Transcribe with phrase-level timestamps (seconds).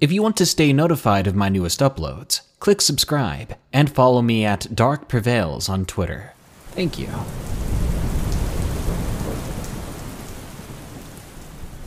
[0.00, 4.46] If you want to stay notified of my newest uploads, click subscribe and follow me
[4.46, 6.32] at Dark Prevails on Twitter.
[6.68, 7.08] Thank you.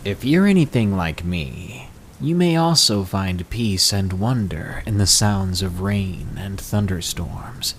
[0.06, 1.90] If you're anything like me,
[2.22, 7.74] you may also find peace and wonder in the sounds of rain and thunderstorms.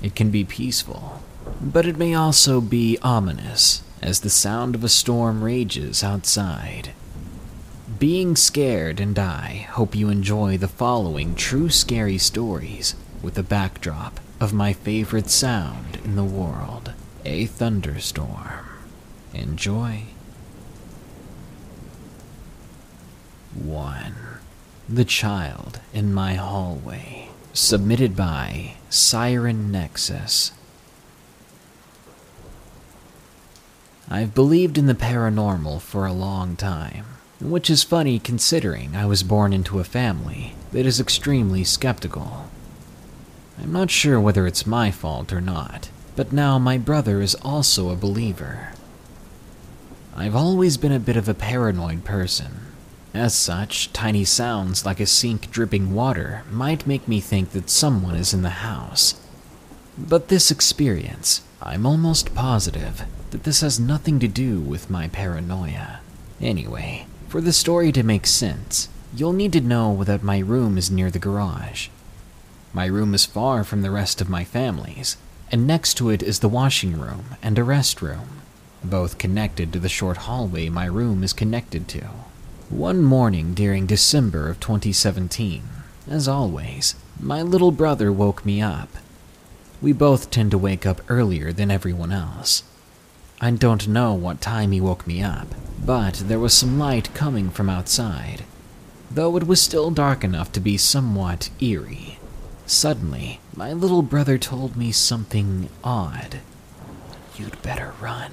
[0.00, 1.22] It can be peaceful,
[1.60, 6.92] but it may also be ominous as the sound of a storm rages outside.
[7.98, 14.18] Being scared and I hope you enjoy the following true scary stories with a backdrop
[14.40, 16.92] of my favorite sound in the world
[17.24, 18.66] a thunderstorm.
[19.32, 20.02] Enjoy.
[23.54, 24.14] 1.
[24.88, 27.28] The Child in My Hallway.
[27.52, 30.52] Submitted by Siren Nexus.
[34.10, 37.06] I've believed in the paranormal for a long time,
[37.40, 42.48] which is funny considering I was born into a family that is extremely skeptical.
[43.58, 47.90] I'm not sure whether it's my fault or not, but now my brother is also
[47.90, 48.72] a believer.
[50.14, 52.72] I've always been a bit of a paranoid person.
[53.12, 58.16] As such, tiny sounds like a sink dripping water might make me think that someone
[58.16, 59.20] is in the house.
[59.98, 66.00] But this experience, I'm almost positive that this has nothing to do with my paranoia.
[66.40, 70.90] Anyway, for the story to make sense, you'll need to know that my room is
[70.90, 71.88] near the garage.
[72.72, 75.16] My room is far from the rest of my family's,
[75.50, 78.26] and next to it is the washing room and a restroom,
[78.84, 82.06] both connected to the short hallway my room is connected to.
[82.68, 85.62] One morning during December of 2017,
[86.08, 88.88] as always, my little brother woke me up.
[89.80, 92.62] We both tend to wake up earlier than everyone else.
[93.38, 95.48] I don't know what time he woke me up,
[95.84, 98.44] but there was some light coming from outside,
[99.10, 102.18] though it was still dark enough to be somewhat eerie.
[102.64, 106.40] Suddenly, my little brother told me something odd.
[107.36, 108.32] You'd better run.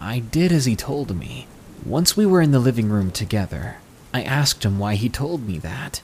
[0.00, 1.48] I did as he told me.
[1.84, 3.78] Once we were in the living room together,
[4.14, 6.00] I asked him why he told me that.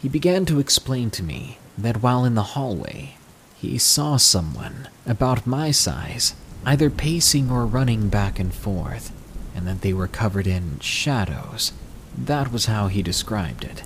[0.00, 3.16] He began to explain to me that while in the hallway,
[3.60, 9.12] he saw someone about my size either pacing or running back and forth,
[9.54, 11.72] and that they were covered in shadows.
[12.16, 13.82] That was how he described it.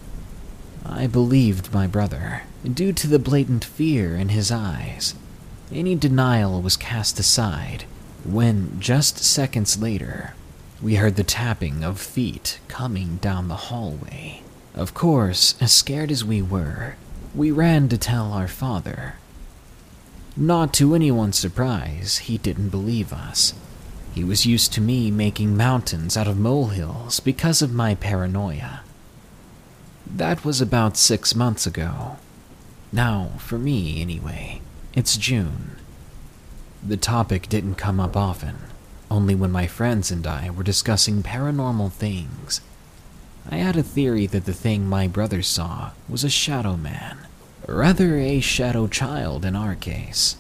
[0.84, 5.14] I believed my brother, due to the blatant fear in his eyes.
[5.70, 7.84] Any denial was cast aside
[8.24, 10.34] when, just seconds later,
[10.82, 14.42] we heard the tapping of feet coming down the hallway.
[14.74, 16.96] Of course, as scared as we were,
[17.34, 19.14] we ran to tell our father.
[20.36, 23.52] Not to anyone's surprise, he didn't believe us.
[24.14, 28.80] He was used to me making mountains out of molehills because of my paranoia.
[30.06, 32.16] That was about six months ago.
[32.92, 34.60] Now, for me, anyway,
[34.94, 35.76] it's June.
[36.86, 38.56] The topic didn't come up often,
[39.10, 42.60] only when my friends and I were discussing paranormal things.
[43.50, 47.18] I had a theory that the thing my brother saw was a shadow man,
[47.66, 50.36] rather, a shadow child in our case.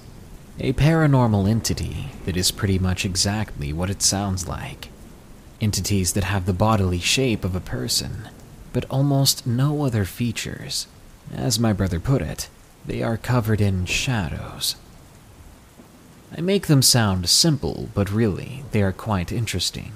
[0.60, 4.88] A paranormal entity that is pretty much exactly what it sounds like.
[5.60, 8.28] Entities that have the bodily shape of a person,
[8.72, 10.86] but almost no other features.
[11.32, 12.48] As my brother put it,
[12.84, 14.76] they are covered in shadows.
[16.36, 19.92] I make them sound simple, but really, they are quite interesting.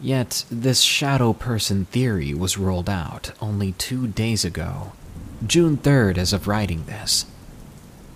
[0.00, 4.92] Yet, this shadow person theory was rolled out only two days ago,
[5.46, 7.24] June 3rd, as of writing this.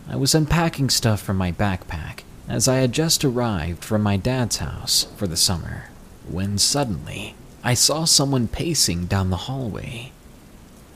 [0.09, 4.57] I was unpacking stuff from my backpack as I had just arrived from my dad's
[4.57, 5.91] house for the summer,
[6.29, 10.11] when suddenly I saw someone pacing down the hallway.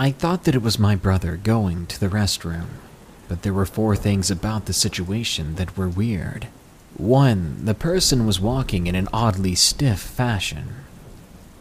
[0.00, 2.80] I thought that it was my brother going to the restroom,
[3.28, 6.48] but there were four things about the situation that were weird.
[6.96, 10.74] One, the person was walking in an oddly stiff fashion.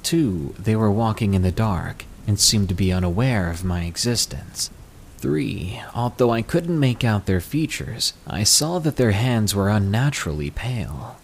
[0.02, 4.70] Two, they were walking in the dark and seemed to be unaware of my existence.
[5.18, 10.52] Three, although I couldn't make out their features, I saw that their hands were unnaturally
[10.52, 11.18] pale.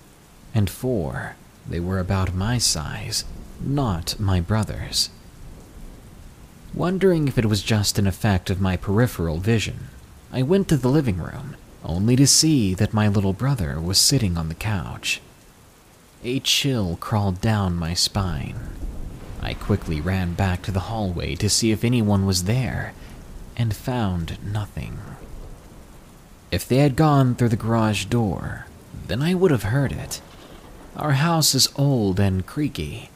[0.54, 1.36] And four,
[1.68, 3.26] they were about my size,
[3.60, 5.10] not my brother's.
[6.74, 9.88] Wondering if it was just an effect of my peripheral vision,
[10.32, 14.38] I went to the living room, only to see that my little brother was sitting
[14.38, 15.22] on the couch.
[16.24, 18.56] A chill crawled down my spine.
[19.42, 22.94] I quickly ran back to the hallway to see if anyone was there,
[23.58, 25.00] and found nothing.
[26.52, 28.68] If they had gone through the garage door,
[29.08, 30.22] then I would have heard it.
[30.96, 33.10] Our house is old and creaky,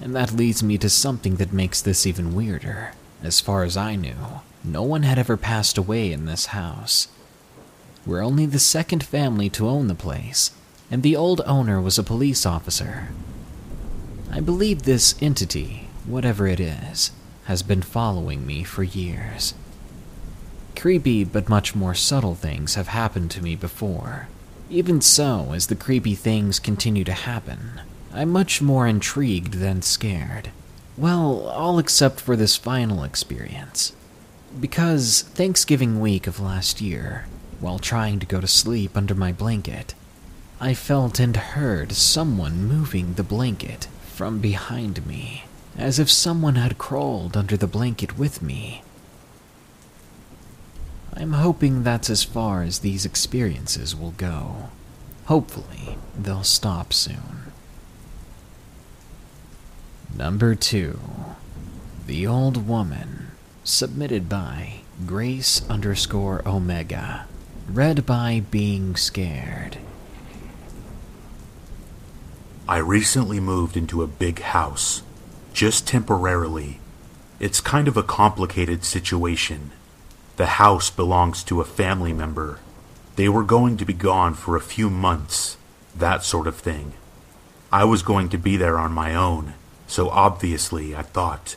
[0.00, 2.92] And that leads me to something that makes this even weirder.
[3.22, 7.08] As far as I knew, no one had ever passed away in this house.
[8.06, 10.52] We're only the second family to own the place,
[10.90, 13.08] and the old owner was a police officer.
[14.30, 17.12] I believe this entity, whatever it is,
[17.44, 19.54] has been following me for years.
[20.76, 24.28] Creepy but much more subtle things have happened to me before.
[24.68, 27.80] Even so, as the creepy things continue to happen,
[28.12, 30.50] I'm much more intrigued than scared.
[30.98, 33.92] Well, all except for this final experience.
[34.60, 37.26] Because Thanksgiving week of last year,
[37.60, 39.94] while trying to go to sleep under my blanket,
[40.60, 45.44] I felt and heard someone moving the blanket from behind me,
[45.76, 48.82] as if someone had crawled under the blanket with me.
[51.14, 54.70] I'm hoping that's as far as these experiences will go.
[55.26, 57.52] Hopefully, they'll stop soon.
[60.16, 60.98] Number 2.
[62.08, 63.28] The Old Woman.
[63.62, 67.26] Submitted by Grace underscore Omega.
[67.68, 69.78] Read by Being Scared.
[72.70, 75.02] I recently moved into a big house,
[75.54, 76.80] just temporarily.
[77.40, 79.70] It's kind of a complicated situation.
[80.36, 82.58] The house belongs to a family member.
[83.16, 85.56] They were going to be gone for a few months,
[85.96, 86.92] that sort of thing.
[87.72, 89.54] I was going to be there on my own,
[89.86, 91.56] so obviously I thought,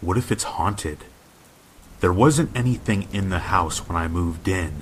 [0.00, 1.04] what if it's haunted?
[2.00, 4.80] There wasn't anything in the house when I moved in.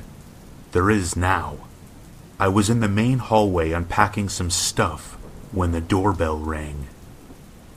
[0.70, 1.56] There is now.
[2.38, 5.15] I was in the main hallway unpacking some stuff
[5.56, 6.86] when the doorbell rang.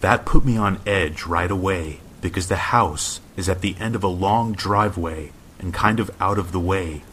[0.01, 4.03] That put me on edge right away because the house is at the end of
[4.03, 7.03] a long driveway and kind of out of the way.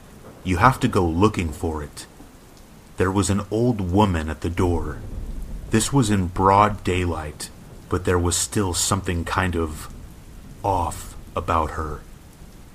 [0.43, 2.07] You have to go looking for it.
[2.97, 4.99] There was an old woman at the door.
[5.71, 7.49] This was in broad daylight,
[7.89, 9.89] but there was still something kind of
[10.65, 12.01] off about her.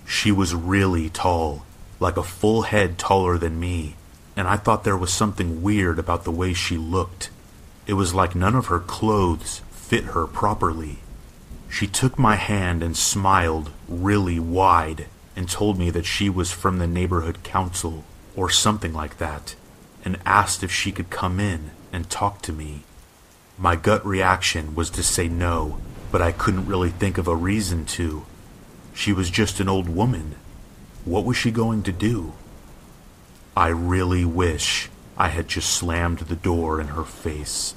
[0.06, 1.66] She was really tall,
[2.00, 3.96] like a full head taller than me,
[4.38, 7.30] and I thought there was something weird about the way she looked.
[7.88, 11.00] It was like none of her clothes fit her properly.
[11.70, 16.78] She took my hand and smiled really wide and told me that she was from
[16.78, 18.04] the neighborhood council
[18.36, 19.56] or something like that
[20.04, 22.84] and asked if she could come in and talk to me.
[23.58, 25.80] My gut reaction was to say no,
[26.12, 28.26] but I couldn't really think of a reason to.
[28.94, 30.36] She was just an old woman.
[31.06, 32.34] What was she going to do?
[33.56, 34.90] I really wish
[35.22, 37.76] I had just slammed the door in her face.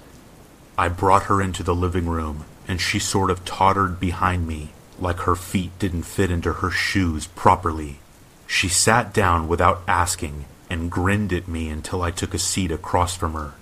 [0.78, 5.18] I brought her into the living room, and she sort of tottered behind me, like
[5.18, 7.98] her feet didn't fit into her shoes properly.
[8.46, 13.14] She sat down without asking and grinned at me until I took a seat across
[13.14, 13.52] from her.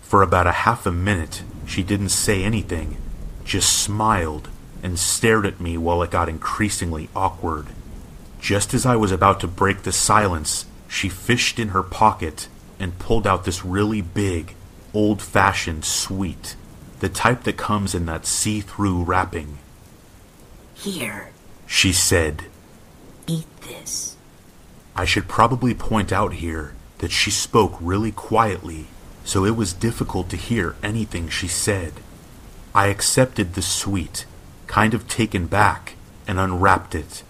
[0.00, 2.96] For about a half a minute, she didn't say anything,
[3.44, 4.48] just smiled
[4.82, 7.66] and stared at me while it got increasingly awkward.
[8.40, 12.48] Just as I was about to break the silence, she fished in her pocket
[12.78, 14.54] and pulled out this really big,
[14.92, 16.56] old fashioned sweet,
[17.00, 19.58] the type that comes in that see through wrapping.
[20.74, 21.30] Here,
[21.66, 22.44] She said,
[23.26, 24.16] eat this.
[24.94, 28.86] I should probably point out here that she spoke really quietly,
[29.24, 31.94] so it was difficult to hear anything she said.
[32.74, 34.26] I accepted the sweet,
[34.66, 35.94] kind of taken back,
[36.28, 37.22] and unwrapped it.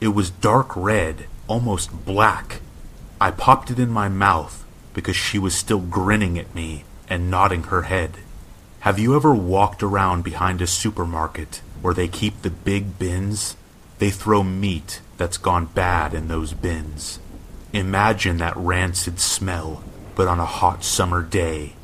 [0.00, 2.60] It was dark red, almost black.
[3.20, 4.64] I popped it in my mouth
[4.98, 8.10] because she was still grinning at me and nodding her head.
[8.80, 13.54] Have you ever walked around behind a supermarket where they keep the big bins?
[14.00, 17.20] They throw meat that's gone bad in those bins.
[17.72, 19.84] Imagine that rancid smell,
[20.16, 21.74] but on a hot summer day.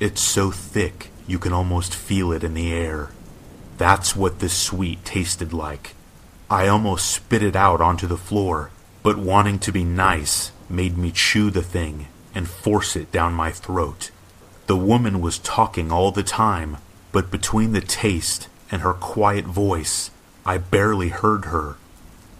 [0.00, 3.10] It's so thick you can almost feel it in the air.
[3.76, 5.94] That's what this sweet tasted like.
[6.48, 8.70] I almost spit it out onto the floor,
[9.02, 13.50] but wanting to be nice made me chew the thing and force it down my
[13.50, 14.10] throat.
[14.66, 16.78] The woman was talking all the time,
[17.10, 20.10] but between the taste and her quiet voice,
[20.46, 21.76] I barely heard her.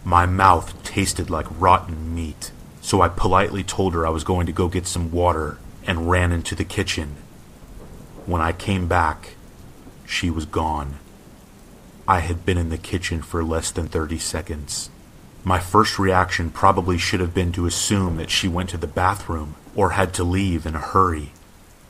[0.03, 4.51] My mouth tasted like rotten meat, so I politely told her I was going to
[4.51, 7.15] go get some water and ran into the kitchen.
[8.25, 9.35] When I came back,
[10.05, 10.95] she was gone.
[12.07, 14.89] I had been in the kitchen for less than 30 seconds.
[15.43, 19.55] My first reaction probably should have been to assume that she went to the bathroom
[19.75, 21.31] or had to leave in a hurry.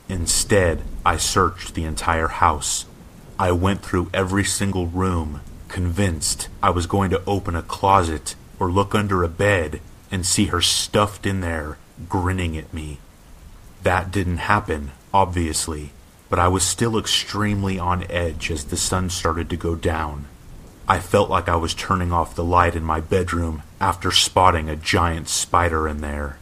[0.09, 2.85] Instead, I searched the entire house.
[3.39, 8.71] I went through every single room, convinced I was going to open a closet or
[8.71, 12.99] look under a bed and see her stuffed in there, grinning at me.
[13.81, 15.91] That didn't happen, obviously,
[16.29, 20.25] but I was still extremely on edge as the sun started to go down.
[20.87, 24.75] I felt like I was turning off the light in my bedroom after spotting a
[24.75, 26.37] giant spider in there.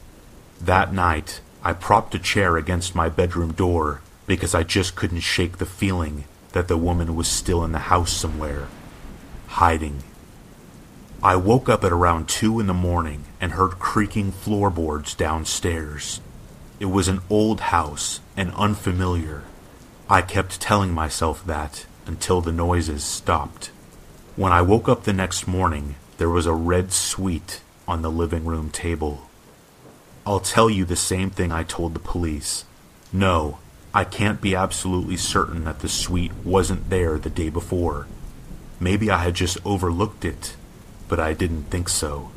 [0.64, 5.58] That night, I propped a chair against my bedroom door because I just couldn't shake
[5.58, 8.68] the feeling that the woman was still in the house somewhere,
[9.48, 10.04] hiding.
[11.24, 16.22] I woke up at around 2 in the morning and heard creaking floorboards downstairs.
[16.80, 19.44] It was an old house and unfamiliar.
[20.08, 23.72] I kept telling myself that until the noises stopped.
[24.36, 28.46] When I woke up the next morning, there was a red sweet on the living
[28.46, 29.28] room table.
[30.26, 32.66] I'll tell you the same thing I told the police.
[33.12, 33.60] No,
[33.94, 38.08] I can't be absolutely certain that the sweet wasn't there the day before.
[38.80, 40.56] Maybe I had just overlooked it
[41.12, 42.32] but I didn't think so.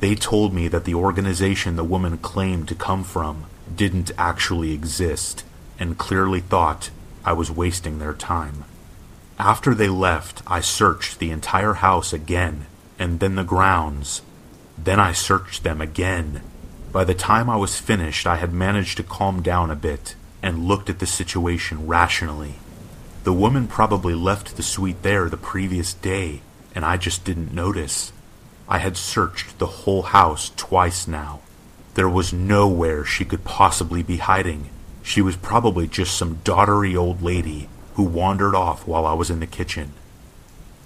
[0.00, 5.44] They told me that the organization the woman claimed to come from didn't actually exist,
[5.78, 6.90] and clearly thought
[7.24, 8.64] I was wasting their time.
[9.38, 12.66] After they left, I searched the entire house again,
[12.98, 14.22] and then the grounds.
[14.76, 16.42] Then I searched them again.
[16.94, 20.68] By the time I was finished, I had managed to calm down a bit and
[20.68, 22.54] looked at the situation rationally.
[23.24, 26.40] The woman probably left the sweet there the previous day
[26.72, 28.12] and I just didn't notice.
[28.68, 31.40] I had searched the whole house twice now.
[31.94, 34.70] There was nowhere she could possibly be hiding.
[35.02, 39.40] She was probably just some doddery old lady who wandered off while I was in
[39.40, 39.94] the kitchen.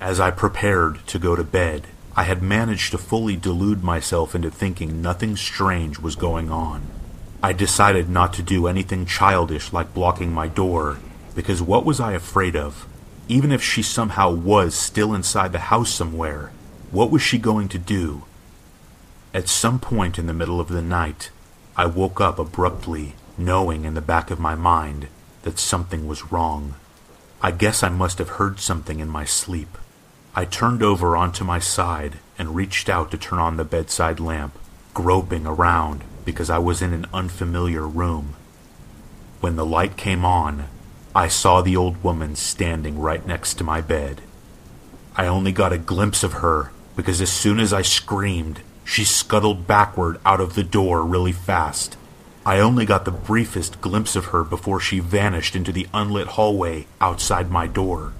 [0.01, 1.87] As I prepared to go to bed,
[2.19, 6.83] I had managed to fully delude myself into thinking nothing strange was going on.
[7.45, 10.99] I decided not to do anything childish like blocking my door,
[11.37, 12.89] because what was I afraid of?
[13.29, 16.51] Even if she somehow was still inside the house somewhere,
[16.91, 18.25] what was she going to do?
[19.33, 21.31] At some point in the middle of the night,
[21.77, 25.07] I woke up abruptly, knowing in the back of my mind
[25.43, 26.75] that something was wrong.
[27.41, 29.79] I guess I must have heard something in my sleep.
[30.39, 34.57] I turned over onto my side and reached out to turn on the bedside lamp,
[34.95, 38.37] groping around because I was in an unfamiliar room.
[39.41, 40.69] When the light came on,
[41.13, 44.21] I saw the old woman standing right next to my bed.
[45.17, 49.67] I only got a glimpse of her because as soon as I screamed, she scuttled
[49.67, 51.97] backward out of the door really fast.
[52.47, 56.87] I only got the briefest glimpse of her before she vanished into the unlit hallway
[57.01, 58.13] outside my door.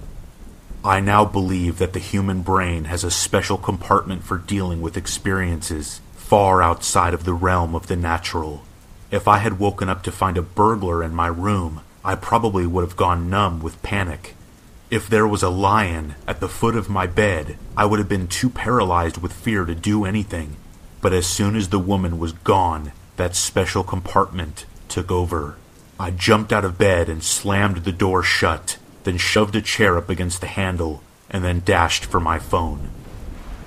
[0.83, 5.99] I now believe that the human brain has a special compartment for dealing with experiences
[6.15, 8.63] far outside of the realm of the natural.
[9.11, 12.83] If I had woken up to find a burglar in my room, I probably would
[12.85, 14.35] have gone numb with panic.
[14.89, 18.27] If there was a lion at the foot of my bed, I would have been
[18.27, 20.55] too paralyzed with fear to do anything.
[21.01, 25.57] But as soon as the woman was gone, that special compartment took over.
[25.99, 28.77] I jumped out of bed and slammed the door shut,
[29.09, 31.01] then shoved a chair up against the handle,
[31.31, 32.91] and then dashed for my phone.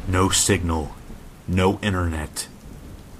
[0.06, 0.94] No signal,
[1.48, 2.46] no internet.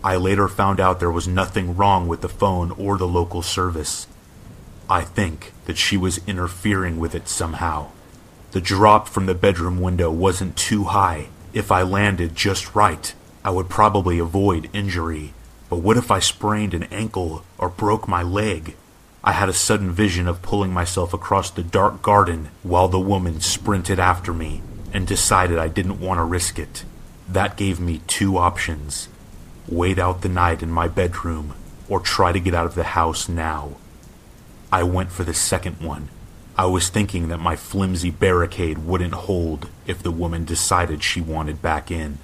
[0.04, 4.06] I later found out there was nothing wrong with the phone or the local service.
[4.88, 7.88] I think that she was interfering with it somehow.
[8.52, 11.26] The drop from the bedroom window wasn't too high.
[11.52, 13.12] If I landed just right,
[13.44, 15.34] I would probably avoid injury.
[15.68, 18.76] But what if I sprained an ankle or broke my leg?
[19.24, 23.40] I had a sudden vision of pulling myself across the dark garden while the woman
[23.40, 24.62] sprinted after me
[24.92, 26.84] and decided I didn't want to risk it.
[27.28, 29.08] That gave me two options
[29.68, 31.54] wait out the night in my bedroom
[31.88, 33.72] or try to get out of the house now.
[34.72, 36.08] I went for the second one.
[36.56, 41.62] I was thinking that my flimsy barricade wouldn't hold if the woman decided she wanted
[41.62, 42.18] back in.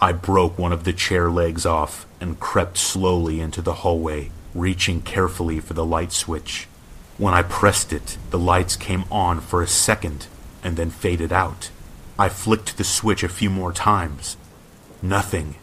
[0.00, 5.02] I broke one of the chair legs off and crept slowly into the hallway, reaching
[5.02, 6.68] carefully for the light switch.
[7.16, 10.26] When I pressed it, the lights came on for a second
[10.62, 11.70] and then faded out.
[12.18, 14.36] I flicked the switch a few more times.
[15.02, 15.54] Nothing.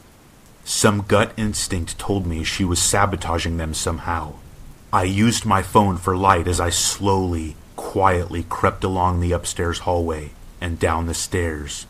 [0.63, 4.33] Some gut instinct told me she was sabotaging them somehow.
[4.91, 10.31] I used my phone for light as I slowly, quietly crept along the upstairs hallway
[10.61, 11.85] and down the stairs.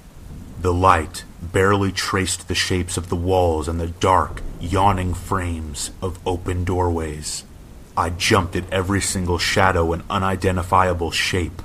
[0.60, 6.20] The light barely traced the shapes of the walls and the dark, yawning frames of
[6.26, 7.44] open doorways.
[7.98, 11.62] I jumped at every single shadow and unidentifiable shape,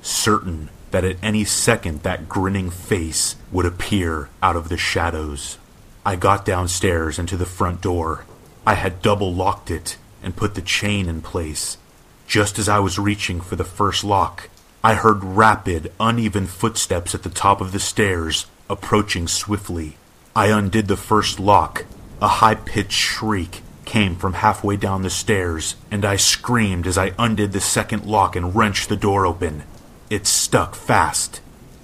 [0.00, 5.58] certain that at any second that grinning face would appear out of the shadows.
[6.04, 8.24] I got downstairs and to the front door.
[8.66, 11.78] I had double locked it and put the chain in place.
[12.26, 14.48] Just as I was reaching for the first lock,
[14.84, 19.96] I heard rapid, uneven footsteps at the top of the stairs, approaching swiftly.
[20.34, 21.84] I undid the first lock.
[22.22, 27.14] A high pitched shriek came from halfway down the stairs, and I screamed as I
[27.18, 29.64] undid the second lock and wrenched the door open.
[30.08, 31.40] It stuck fast.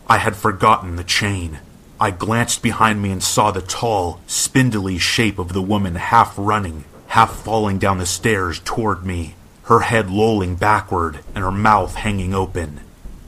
[0.07, 1.59] I had forgotten the chain.
[1.99, 6.85] I glanced behind me and saw the tall, spindly shape of the woman half running,
[7.09, 12.33] half falling down the stairs toward me, her head lolling backward and her mouth hanging
[12.33, 12.78] open.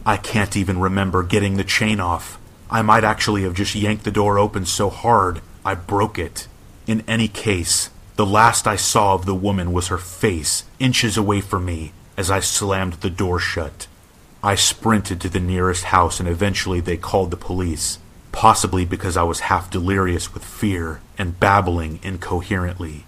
[0.07, 2.39] I can't even remember getting the chain off.
[2.71, 6.47] I might actually have just yanked the door open so hard I broke it.
[6.91, 11.41] In any case, the last I saw of the woman was her face, inches away
[11.41, 13.87] from me, as I slammed the door shut.
[14.43, 18.01] I sprinted to the nearest house and eventually they called the police,
[18.33, 23.07] possibly because I was half delirious with fear and babbling incoherently.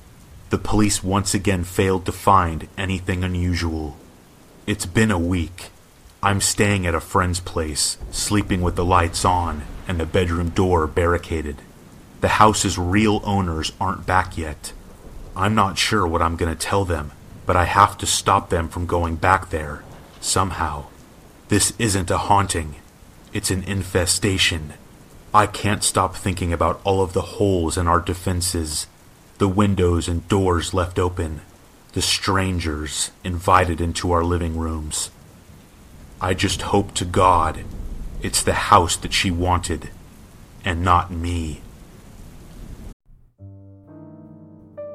[0.50, 3.96] The police once again failed to find anything unusual.
[4.64, 5.70] It's been a week.
[6.22, 10.86] I'm staying at a friend's place, sleeping with the lights on and the bedroom door
[10.86, 11.56] barricaded.
[12.22, 14.72] The house's real owners aren't back yet.
[15.34, 17.10] I'm not sure what I'm going to tell them,
[17.46, 19.82] but I have to stop them from going back there,
[20.20, 20.84] somehow.
[21.48, 22.76] This isn't a haunting,
[23.32, 24.74] it's an infestation.
[25.34, 28.86] I can't stop thinking about all of the holes in our defenses,
[29.38, 31.40] the windows and doors left open,
[31.92, 35.10] the strangers invited into our living rooms.
[36.20, 37.64] I just hope to God
[38.22, 39.90] it's the house that she wanted,
[40.64, 41.61] and not me.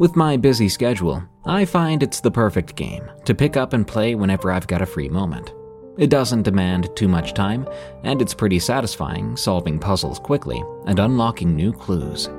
[0.00, 4.14] with my busy schedule, I find it's the perfect game to pick up and play
[4.14, 5.52] whenever I've got a free moment.
[5.98, 7.68] It doesn't demand too much time,
[8.02, 12.30] and it's pretty satisfying solving puzzles quickly and unlocking new clues.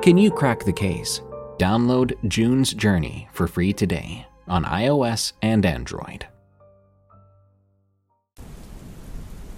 [0.00, 1.20] Can you crack the case?
[1.58, 6.26] Download June's Journey for free today on iOS and Android.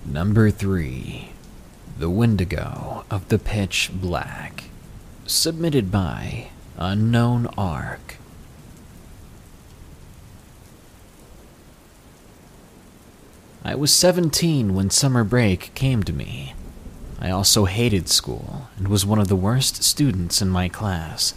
[0.05, 1.31] Number 3
[1.97, 4.65] The Wendigo of the Pitch Black.
[5.27, 6.49] Submitted by
[6.83, 8.17] Unknown Ark.
[13.63, 16.55] I was 17 when summer break came to me.
[17.21, 21.35] I also hated school and was one of the worst students in my class.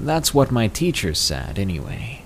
[0.00, 2.22] That's what my teachers said, anyway.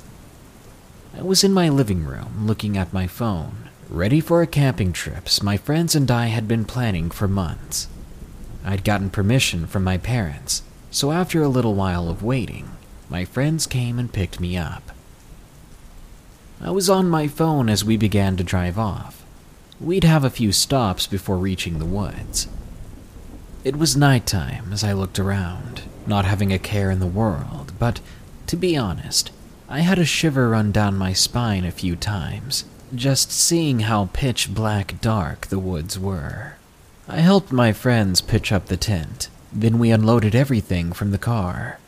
[1.19, 5.27] I was in my living room looking at my phone, ready for a camping trip
[5.43, 7.89] my friends and I had been planning for months.
[8.65, 12.70] I'd gotten permission from my parents so after a little while of waiting,
[13.09, 14.90] my friends came and picked me up.
[16.61, 19.24] I was on my phone as we began to drive off.
[19.81, 22.48] We'd have a few stops before reaching the woods.
[23.64, 28.00] It was nighttime as I looked around, not having a care in the world, but
[28.48, 29.31] to be honest,
[29.68, 34.53] I had a shiver run down my spine a few times, just seeing how pitch
[34.53, 36.55] black dark the woods were.
[37.09, 41.79] I helped my friends pitch up the tent then we unloaded everything from the car.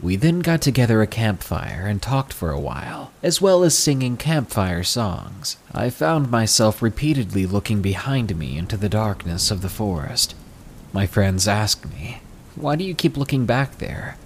[0.00, 4.16] We then got together a campfire and talked for a while, as well as singing
[4.16, 5.56] campfire songs.
[5.72, 10.34] I found myself repeatedly looking behind me into the darkness of the forest.
[10.92, 12.20] My friends asked me,
[12.54, 14.16] Why do you keep looking back there?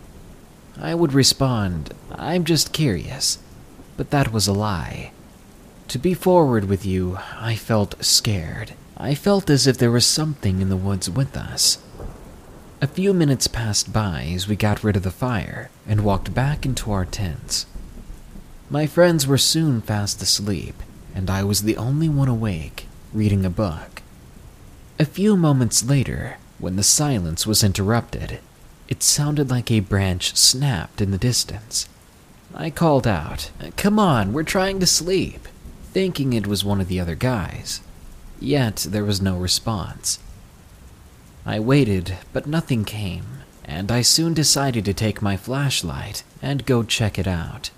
[0.80, 3.38] I would respond, I'm just curious.
[3.96, 5.12] But that was a lie.
[5.88, 8.74] To be forward with you, I felt scared.
[8.96, 11.78] I felt as if there was something in the woods with us.
[12.80, 16.64] A few minutes passed by as we got rid of the fire and walked back
[16.64, 17.66] into our tents.
[18.70, 20.76] My friends were soon fast asleep,
[21.12, 24.00] and I was the only one awake, reading a book.
[25.00, 28.38] A few moments later, when the silence was interrupted,
[28.86, 31.88] it sounded like a branch snapped in the distance.
[32.54, 35.48] I called out, Come on, we're trying to sleep,
[35.92, 37.80] thinking it was one of the other guys.
[38.38, 40.20] Yet there was no response.
[41.48, 43.24] I waited, but nothing came,
[43.64, 47.70] and I soon decided to take my flashlight and go check it out.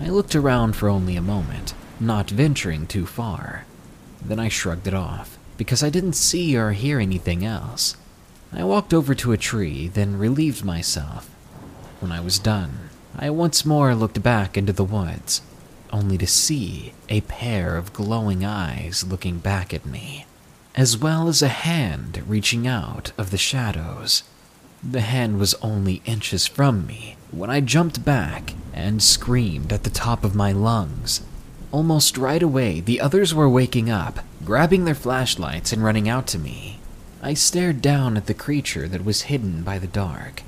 [0.00, 3.66] I looked around for only a moment, not venturing too far.
[4.20, 7.96] Then I shrugged it off, because I didn't see or hear anything else.
[8.52, 11.30] I walked over to a tree, then relieved myself.
[12.00, 15.40] When I was done, I once more looked back into the woods,
[15.92, 20.26] only to see a pair of glowing eyes looking back at me,
[20.74, 24.22] as well as a hand reaching out of the shadows.
[24.82, 29.90] The hand was only inches from me when I jumped back and screamed at the
[29.90, 31.22] top of my lungs.
[31.72, 36.38] Almost right away, the others were waking up, grabbing their flashlights and running out to
[36.38, 36.78] me.
[37.22, 40.42] I stared down at the creature that was hidden by the dark.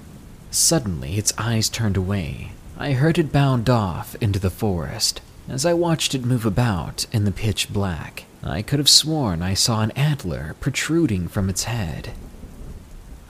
[0.50, 2.52] Suddenly, its eyes turned away.
[2.78, 5.22] I heard it bound off into the forest.
[5.48, 9.54] As I watched it move about in the pitch black, I could have sworn I
[9.54, 12.12] saw an antler protruding from its head.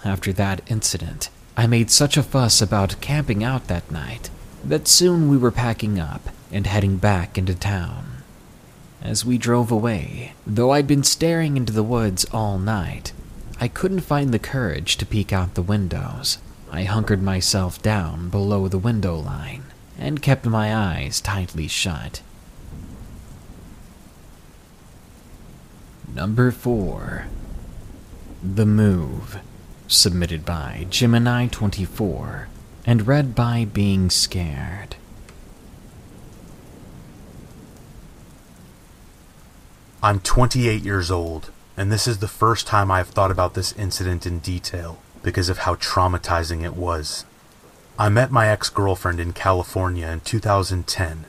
[0.05, 4.31] After that incident, I made such a fuss about camping out that night
[4.65, 8.23] that soon we were packing up and heading back into town.
[9.01, 13.13] As we drove away, though I'd been staring into the woods all night,
[13.61, 16.39] I couldn't find the courage to peek out the windows.
[16.71, 19.65] I hunkered myself down below the window line
[19.99, 22.21] and kept my eyes tightly shut.
[26.17, 27.27] Number 4
[28.43, 29.39] The Move,
[29.87, 32.47] submitted by Gemini24
[32.87, 34.97] and read by Being Scared.
[40.03, 44.25] I'm 28 years old, and this is the first time I've thought about this incident
[44.25, 47.27] in detail because of how traumatizing it was.
[47.99, 51.27] I met my ex girlfriend in California in 2010.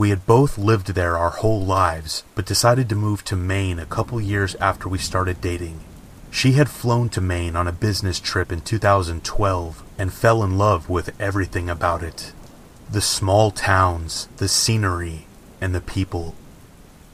[0.00, 3.84] We had both lived there our whole lives, but decided to move to Maine a
[3.84, 5.80] couple years after we started dating.
[6.30, 10.88] She had flown to Maine on a business trip in 2012 and fell in love
[10.88, 12.32] with everything about it
[12.90, 15.26] the small towns, the scenery,
[15.60, 16.34] and the people.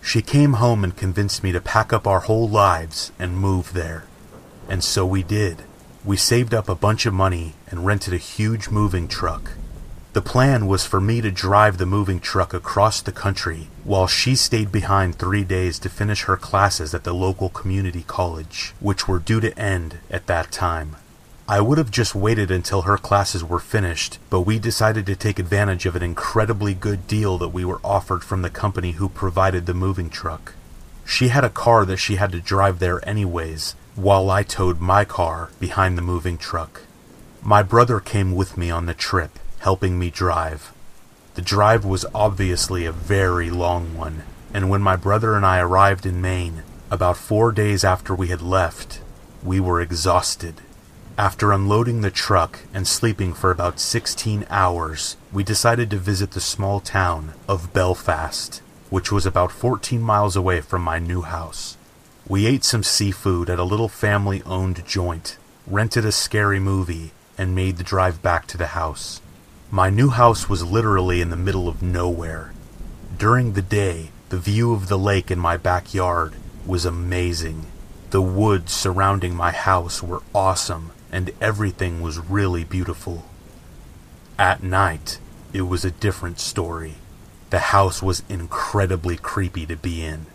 [0.00, 4.04] She came home and convinced me to pack up our whole lives and move there.
[4.68, 5.64] And so we did.
[6.04, 9.54] We saved up a bunch of money and rented a huge moving truck.
[10.16, 14.34] The plan was for me to drive the moving truck across the country while she
[14.34, 19.18] stayed behind three days to finish her classes at the local community college, which were
[19.18, 20.96] due to end at that time.
[21.46, 25.38] I would have just waited until her classes were finished, but we decided to take
[25.38, 29.66] advantage of an incredibly good deal that we were offered from the company who provided
[29.66, 30.54] the moving truck.
[31.04, 35.04] She had a car that she had to drive there anyways, while I towed my
[35.04, 36.84] car behind the moving truck.
[37.42, 40.72] My brother came with me on the trip, helping me drive.
[41.34, 44.22] The drive was obviously a very long one,
[44.54, 48.40] and when my brother and I arrived in Maine, about four days after we had
[48.40, 49.00] left,
[49.42, 50.60] we were exhausted.
[51.18, 56.40] After unloading the truck and sleeping for about 16 hours, we decided to visit the
[56.40, 61.76] small town of Belfast, which was about 14 miles away from my new house.
[62.28, 67.52] We ate some seafood at a little family owned joint, rented a scary movie, and
[67.52, 69.20] made the drive back to the house.
[69.70, 72.52] My new house was literally in the middle of nowhere.
[73.18, 77.66] During the day, the view of the lake in my backyard was amazing.
[78.10, 83.24] The woods surrounding my house were awesome, and everything was really beautiful.
[84.38, 85.18] At night,
[85.52, 86.94] it was a different story.
[87.50, 90.26] The house was incredibly creepy to be in.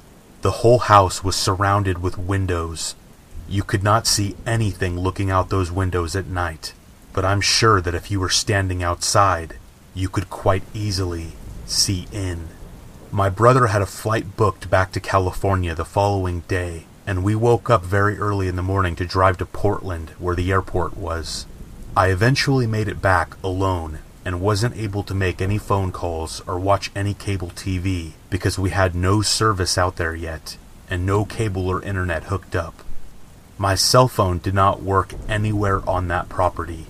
[0.42, 2.96] The whole house was surrounded with windows.
[3.48, 6.74] You could not see anything looking out those windows at night,
[7.14, 9.56] but I'm sure that if you were standing outside,
[9.94, 11.34] you could quite easily
[11.66, 12.50] see in.
[13.12, 17.70] My brother had a flight booked back to California the following day, and we woke
[17.70, 21.46] up very early in the morning to drive to Portland, where the airport was.
[21.96, 26.60] I eventually made it back alone and wasn't able to make any phone calls or
[26.60, 30.58] watch any cable TV because we had no service out there yet
[30.90, 32.84] and no cable or internet hooked up.
[33.58, 36.88] My cell phone did not work anywhere on that property.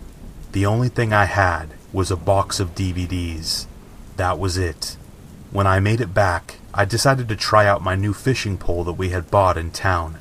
[0.52, 3.68] The only thing I had was a box of DVDs.
[4.18, 4.98] That was it.
[5.52, 8.94] When I made it back, I decided to try out my new fishing pole that
[8.94, 10.18] we had bought in town.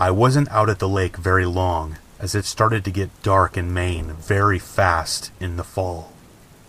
[0.00, 3.74] I wasn't out at the lake very long, as it started to get dark in
[3.74, 6.12] Maine very fast in the fall.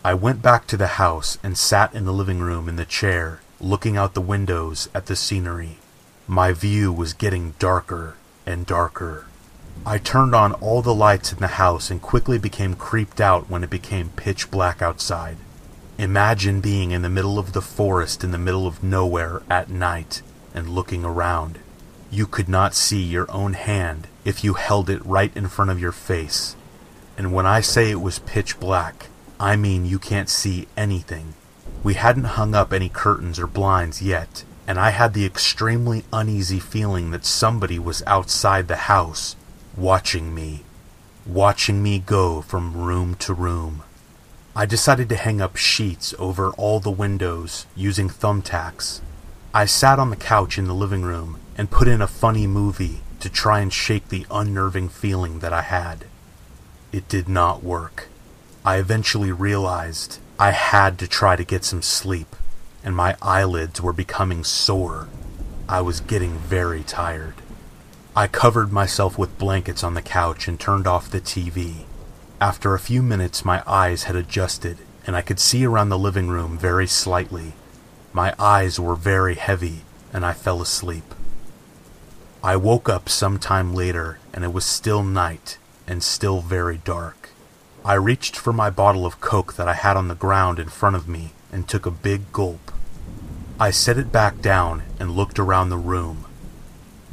[0.03, 3.39] I went back to the house and sat in the living room in the chair,
[3.61, 5.77] looking out the windows at the scenery.
[6.27, 9.25] My view was getting darker and darker.
[9.85, 13.63] I turned on all the lights in the house and quickly became creeped out when
[13.63, 15.37] it became pitch black outside.
[15.97, 20.21] Imagine being in the middle of the forest in the middle of nowhere at night
[20.53, 21.59] and looking around.
[22.11, 25.79] You could not see your own hand if you held it right in front of
[25.79, 26.55] your face.
[27.17, 29.07] And when I say it was pitch black,
[29.39, 31.33] I mean you can't see anything.
[31.83, 36.59] We hadn't hung up any curtains or blinds yet, and I had the extremely uneasy
[36.59, 39.35] feeling that somebody was outside the house,
[39.77, 40.63] watching me,
[41.25, 43.83] watching me go from room to room.
[44.55, 49.01] I decided to hang up sheets over all the windows using thumbtacks.
[49.53, 53.01] I sat on the couch in the living room and put in a funny movie
[53.19, 56.05] to try and shake the unnerving feeling that I had.
[56.91, 58.07] It did not work.
[58.65, 62.35] I eventually realized I had to try to get some sleep
[62.83, 65.07] and my eyelids were becoming sore.
[65.67, 67.35] I was getting very tired.
[68.19, 71.85] I covered myself with blankets on the couch and turned off the TV.
[72.41, 76.27] After a few minutes, my eyes had adjusted, and I could see around the living
[76.27, 77.53] room very slightly.
[78.11, 81.15] My eyes were very heavy, and I fell asleep.
[82.43, 87.29] I woke up some time later, and it was still night and still very dark.
[87.85, 90.97] I reached for my bottle of Coke that I had on the ground in front
[90.97, 92.73] of me and took a big gulp.
[93.61, 96.25] I set it back down and looked around the room.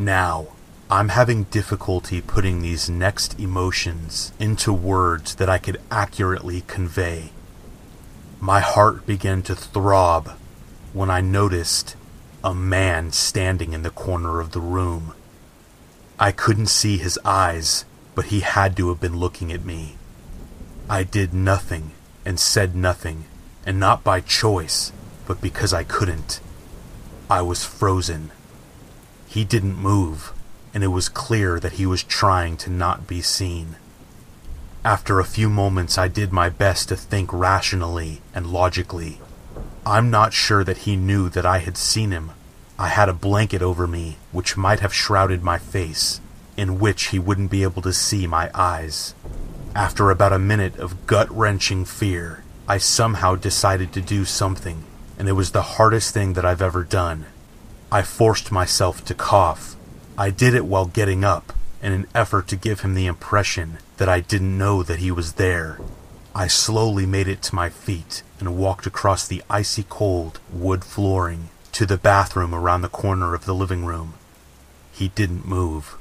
[0.00, 0.48] Now,
[0.88, 7.30] I'm having difficulty putting these next emotions into words that I could accurately convey.
[8.38, 10.36] My heart began to throb
[10.92, 11.96] when I noticed
[12.44, 15.12] a man standing in the corner of the room.
[16.20, 19.96] I couldn't see his eyes, but he had to have been looking at me.
[20.88, 21.90] I did nothing
[22.24, 23.24] and said nothing
[23.66, 24.92] and not by choice,
[25.26, 26.38] but because I couldn't.
[27.28, 28.30] I was frozen.
[29.26, 30.32] He didn't move,
[30.76, 33.76] and it was clear that he was trying to not be seen.
[34.84, 39.18] After a few moments, I did my best to think rationally and logically.
[39.86, 42.32] I'm not sure that he knew that I had seen him.
[42.78, 46.20] I had a blanket over me, which might have shrouded my face,
[46.58, 49.14] in which he wouldn't be able to see my eyes.
[49.74, 54.84] After about a minute of gut wrenching fear, I somehow decided to do something,
[55.18, 57.24] and it was the hardest thing that I've ever done.
[57.90, 59.75] I forced myself to cough.
[60.18, 61.52] I did it while getting up,
[61.82, 65.34] in an effort to give him the impression that I didn't know that he was
[65.34, 65.78] there.
[66.34, 71.50] I slowly made it to my feet and walked across the icy cold wood flooring
[71.72, 74.14] to the bathroom around the corner of the living room.
[74.90, 75.96] He didn't move.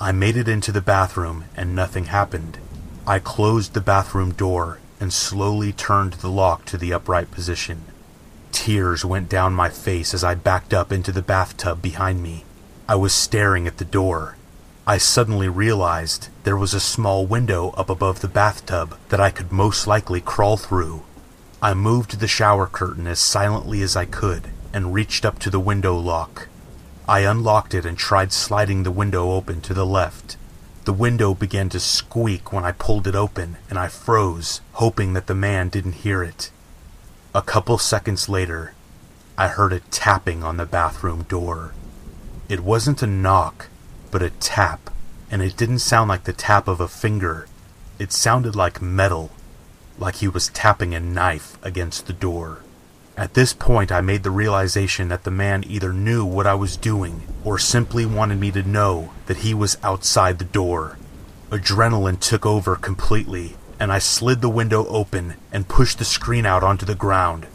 [0.00, 2.58] I made it into the bathroom and nothing happened.
[3.06, 7.82] I closed the bathroom door and slowly turned the lock to the upright position.
[8.50, 12.44] Tears went down my face as I backed up into the bathtub behind me.
[12.92, 14.36] I was staring at the door.
[14.86, 19.50] I suddenly realized there was a small window up above the bathtub that I could
[19.50, 21.02] most likely crawl through.
[21.62, 25.58] I moved the shower curtain as silently as I could and reached up to the
[25.58, 26.48] window lock.
[27.08, 30.36] I unlocked it and tried sliding the window open to the left.
[30.84, 35.28] The window began to squeak when I pulled it open, and I froze, hoping that
[35.28, 36.50] the man didn't hear it.
[37.34, 38.74] A couple seconds later,
[39.38, 41.72] I heard a tapping on the bathroom door.
[42.52, 43.68] It wasn't a knock,
[44.10, 44.90] but a tap,
[45.30, 47.46] and it didn't sound like the tap of a finger.
[47.98, 49.30] It sounded like metal,
[49.98, 52.58] like he was tapping a knife against the door.
[53.16, 56.76] At this point, I made the realization that the man either knew what I was
[56.76, 60.98] doing or simply wanted me to know that he was outside the door.
[61.50, 66.62] Adrenaline took over completely, and I slid the window open and pushed the screen out
[66.62, 67.46] onto the ground.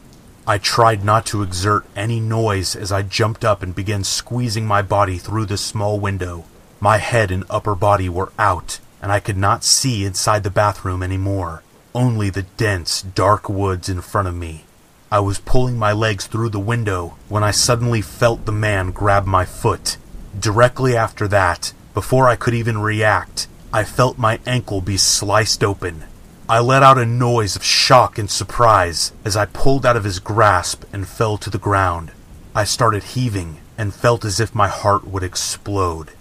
[0.50, 4.82] I tried not to exert any noise as I jumped up and began squeezing my
[4.82, 6.46] body through the small window.
[6.80, 11.04] My head and upper body were out, and I could not see inside the bathroom
[11.04, 14.64] anymore, only the dense, dark woods in front of me.
[15.12, 19.26] I was pulling my legs through the window when I suddenly felt the man grab
[19.26, 19.98] my foot.
[20.40, 26.06] Directly after that, before I could even react, I felt my ankle be sliced open.
[26.50, 30.20] I let out a noise of shock and surprise as I pulled out of his
[30.20, 32.12] grasp and fell to the ground.
[32.56, 36.12] I started heaving and felt as if my heart would explode.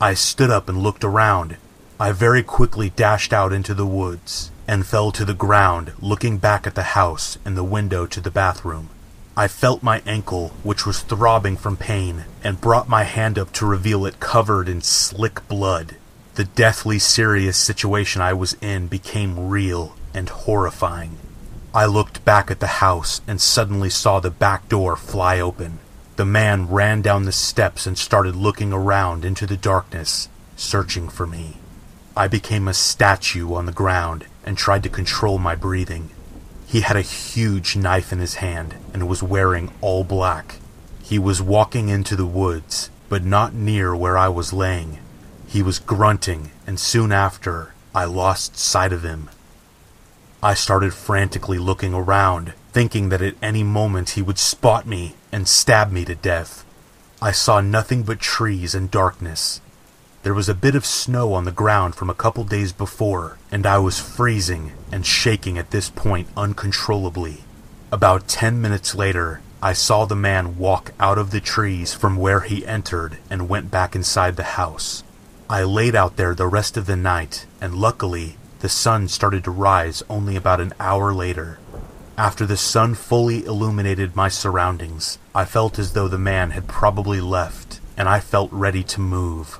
[0.00, 1.56] I stood up and looked around.
[1.98, 6.64] I very quickly dashed out into the woods and fell to the ground, looking back
[6.64, 8.88] at the house and the window to the bathroom.
[9.36, 13.66] I felt my ankle, which was throbbing from pain, and brought my hand up to
[13.66, 15.96] reveal it covered in slick blood.
[16.34, 21.18] The deathly serious situation I was in became real and horrifying.
[21.74, 25.78] I looked back at the house and suddenly saw the back door fly open.
[26.16, 31.26] The man ran down the steps and started looking around into the darkness, searching for
[31.26, 31.58] me.
[32.16, 36.10] I became a statue on the ground and tried to control my breathing.
[36.66, 40.56] He had a huge knife in his hand and was wearing all black.
[41.02, 44.98] He was walking into the woods, but not near where I was laying.
[45.52, 49.28] He was grunting, and soon after, I lost sight of him.
[50.42, 55.46] I started frantically looking around, thinking that at any moment he would spot me and
[55.46, 56.64] stab me to death.
[57.20, 59.60] I saw nothing but trees and darkness.
[60.22, 63.66] There was a bit of snow on the ground from a couple days before, and
[63.66, 67.44] I was freezing and shaking at this point uncontrollably.
[67.92, 72.40] About ten minutes later, I saw the man walk out of the trees from where
[72.40, 75.04] he entered and went back inside the house.
[75.52, 79.50] I laid out there the rest of the night, and luckily, the sun started to
[79.50, 81.58] rise only about an hour later.
[82.16, 87.20] After the sun fully illuminated my surroundings, I felt as though the man had probably
[87.20, 89.58] left, and I felt ready to move.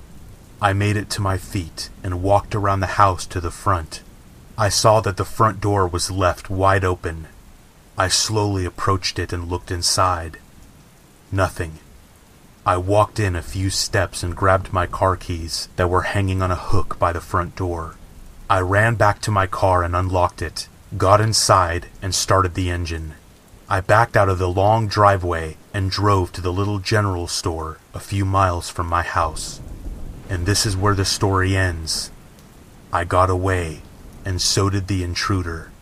[0.62, 4.00] I made it to my feet and walked around the house to the front.
[4.57, 7.26] I saw that the front door was left wide open.
[7.98, 10.38] I slowly approached it and looked inside.
[11.31, 11.81] Nothing.
[12.64, 16.53] I walked in a few steps and grabbed my car keys that were hanging on
[16.53, 17.96] a hook by the front door.
[18.48, 23.14] I ran back to my car and unlocked it, got inside, and started the engine.
[23.68, 27.98] I backed out of the long driveway and drove to the little general store a
[27.98, 29.61] few miles from my house.
[30.29, 32.12] And this is where the story ends.
[32.92, 33.81] I got away,
[34.25, 35.72] and so did the intruder.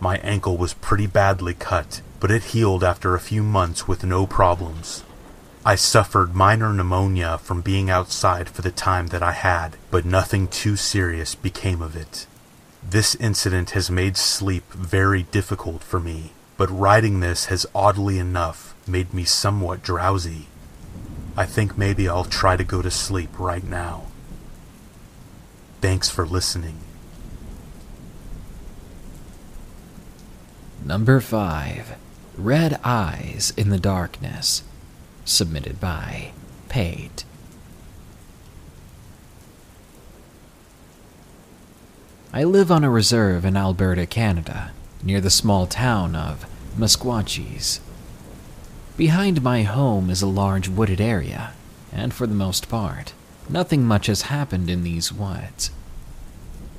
[0.00, 4.26] My ankle was pretty badly cut, but it healed after a few months with no
[4.26, 5.03] problems.
[5.66, 10.46] I suffered minor pneumonia from being outside for the time that I had, but nothing
[10.46, 12.26] too serious became of it.
[12.82, 18.74] This incident has made sleep very difficult for me, but writing this has oddly enough
[18.86, 20.48] made me somewhat drowsy.
[21.34, 24.04] I think maybe I'll try to go to sleep right now.
[25.80, 26.76] Thanks for listening.
[30.84, 31.96] Number 5
[32.36, 34.62] Red Eyes in the Darkness.
[35.24, 36.32] Submitted by
[36.68, 37.24] Pate.
[42.30, 46.44] I live on a reserve in Alberta, Canada, near the small town of
[46.76, 47.80] Maskwacis.
[48.98, 51.52] Behind my home is a large wooded area,
[51.90, 53.14] and for the most part,
[53.48, 55.70] nothing much has happened in these woods.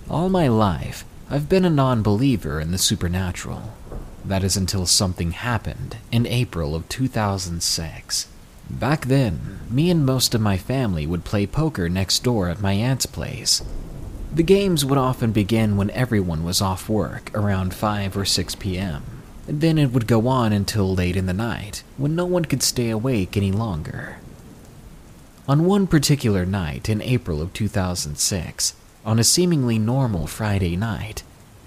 [0.08, 3.73] All my life, I've been a non believer in the supernatural.
[4.23, 8.27] That is until something happened in April of 2006.
[8.69, 12.73] Back then, me and most of my family would play poker next door at my
[12.73, 13.62] aunt's place.
[14.34, 19.04] The games would often begin when everyone was off work around 5 or 6 p.m.
[19.47, 22.89] Then it would go on until late in the night, when no one could stay
[22.89, 24.17] awake any longer.
[25.47, 28.75] On one particular night in April of 2006,
[29.06, 31.21] on a seemingly normal Friday night,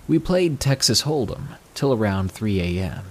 [0.09, 3.05] we played Texas Hold'em till around 3 a.m.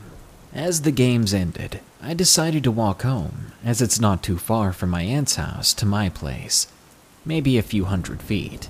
[0.57, 4.89] As the games ended, I decided to walk home, as it's not too far from
[4.89, 6.65] my aunt's house to my place,
[7.23, 8.67] maybe a few hundred feet.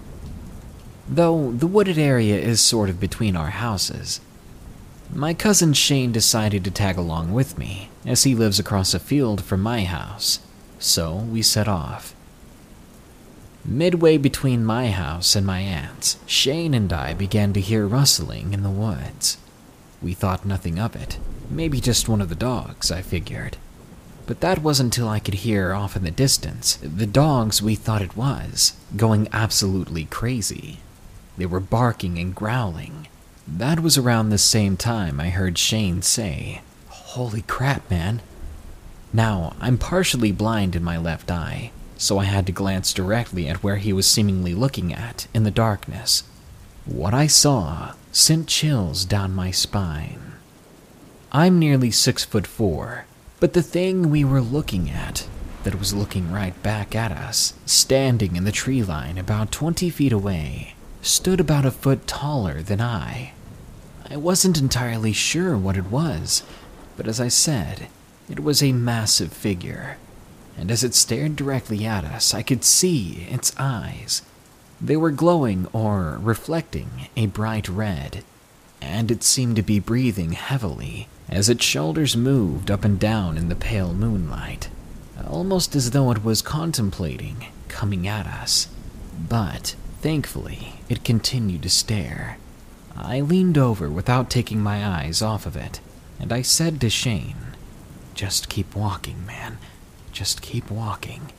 [1.08, 4.20] Though the wooded area is sort of between our houses,
[5.14, 9.42] my cousin Shane decided to tag along with me, as he lives across a field
[9.42, 10.40] from my house,
[10.80, 12.14] so we set off.
[13.64, 18.64] Midway between my house and my aunt's, Shane and I began to hear rustling in
[18.64, 19.38] the woods.
[20.02, 21.18] We thought nothing of it,
[21.50, 23.58] maybe just one of the dogs, I figured.
[24.26, 28.02] But that wasn't until I could hear off in the distance the dogs we thought
[28.02, 30.80] it was going absolutely crazy.
[31.38, 33.08] They were barking and growling,
[33.48, 38.22] that was around the same time I heard Shane say, Holy crap, man.
[39.14, 43.64] Now, I'm partially blind in my left eye, so I had to glance directly at
[43.64, 46.24] where he was seemingly looking at in the darkness.
[46.86, 50.27] What I saw sent chills down my spine.
[51.34, 53.06] I'm nearly six foot four,
[53.42, 55.28] but the thing we were looking at,
[55.66, 60.14] that was looking right back at us, standing in the tree line about 20 feet
[60.14, 63.34] away, stood about a foot taller than I.
[64.10, 66.44] I wasn't entirely sure what it was,
[66.96, 67.88] but as I said,
[68.30, 69.98] it was a massive figure,
[70.58, 74.22] and as it stared directly at us, I could see its eyes.
[74.80, 78.24] They were glowing or reflecting a bright red,
[78.82, 83.50] and it seemed to be breathing heavily as its shoulders moved up and down in
[83.50, 84.70] the pale moonlight,
[85.28, 88.68] almost as though it was contemplating coming at us.
[89.30, 92.38] But thankfully, it continued to stare
[93.00, 95.80] I leaned over without taking my eyes off of it,
[96.20, 97.56] and I said to Shane,
[98.16, 99.60] Just keep walking, man.
[100.12, 101.32] Just keep walking.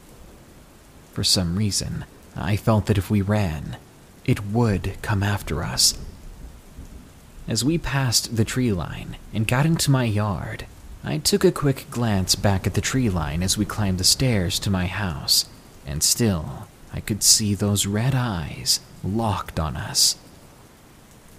[1.12, 2.04] For some reason,
[2.36, 3.76] I felt that if we ran,
[4.24, 5.98] it would come after us.
[7.48, 10.66] As we passed the tree line and got into my yard,
[11.02, 14.58] I took a quick glance back at the tree line as we climbed the stairs
[14.58, 15.46] to my house,
[15.86, 20.16] and still I could see those red eyes locked on us.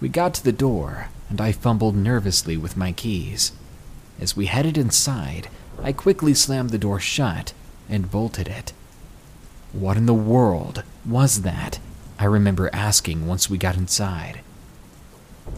[0.00, 3.52] We got to the door, and I fumbled nervously with my keys.
[4.20, 5.48] As we headed inside,
[5.80, 7.52] I quickly slammed the door shut
[7.88, 8.72] and bolted it.
[9.72, 11.78] What in the world was that?
[12.18, 14.40] I remember asking once we got inside.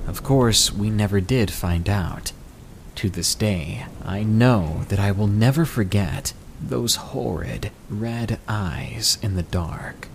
[0.07, 2.32] Of course, we never did find out.
[2.97, 9.34] To this day, I know that I will never forget those horrid red eyes in
[9.34, 10.09] the dark.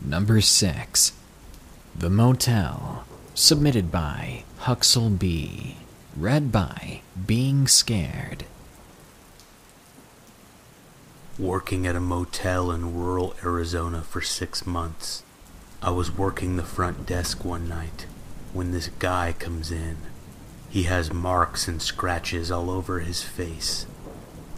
[0.00, 1.12] Number 6.
[1.96, 3.04] The Motel.
[3.34, 5.76] Submitted by Huxel B.
[6.16, 8.44] Read by Being Scared.
[11.38, 15.21] Working at a motel in rural Arizona for six months.
[15.84, 18.06] I was working the front desk one night
[18.52, 19.96] when this guy comes in.
[20.70, 23.84] He has marks and scratches all over his face.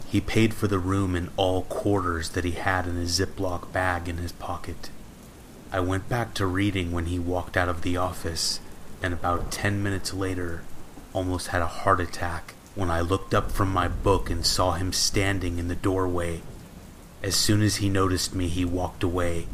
[0.07, 4.07] He paid for the room in all quarters that he had in a Ziploc bag
[4.07, 4.91] in his pocket.
[5.73, 8.61] I went back to reading when he walked out of the office,
[9.03, 10.63] and about ten minutes later,
[11.15, 14.93] almost had a heart attack when I looked up from my book and saw him
[14.93, 16.43] standing in the doorway.
[17.23, 19.47] As soon as he noticed me, he walked away,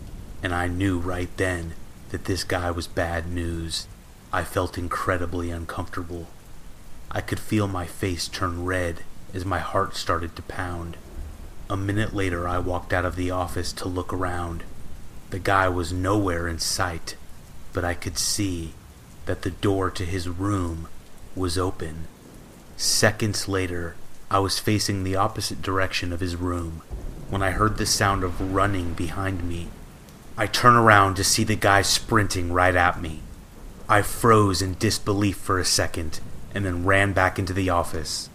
[0.42, 1.74] and I knew right then
[2.10, 3.86] that this guy was bad news.
[4.32, 6.28] I felt incredibly uncomfortable.
[7.10, 9.00] I could feel my face turn red
[9.34, 10.96] as my heart started to pound.
[11.68, 14.64] A minute later, I walked out of the office to look around.
[15.30, 17.16] The guy was nowhere in sight,
[17.72, 18.72] but I could see
[19.26, 20.88] that the door to his room
[21.36, 22.08] was open.
[22.76, 23.94] Seconds later,
[24.30, 26.82] I was facing the opposite direction of his room
[27.28, 29.68] when I heard the sound of running behind me.
[30.36, 33.20] I turn around to see the guy sprinting right at me.
[33.88, 36.20] I froze in disbelief for a second
[36.54, 38.28] and then ran back into the office.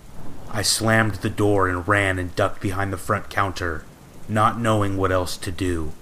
[0.51, 3.83] I slammed the door and ran and ducked behind the front counter,
[4.29, 5.93] not knowing what else to do.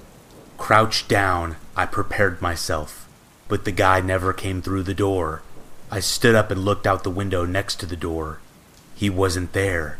[0.57, 3.07] Crouched down, I prepared myself,
[3.47, 5.41] but the guy never came through the door.
[5.89, 8.39] I stood up and looked out the window next to the door.
[8.95, 9.97] He wasn't there.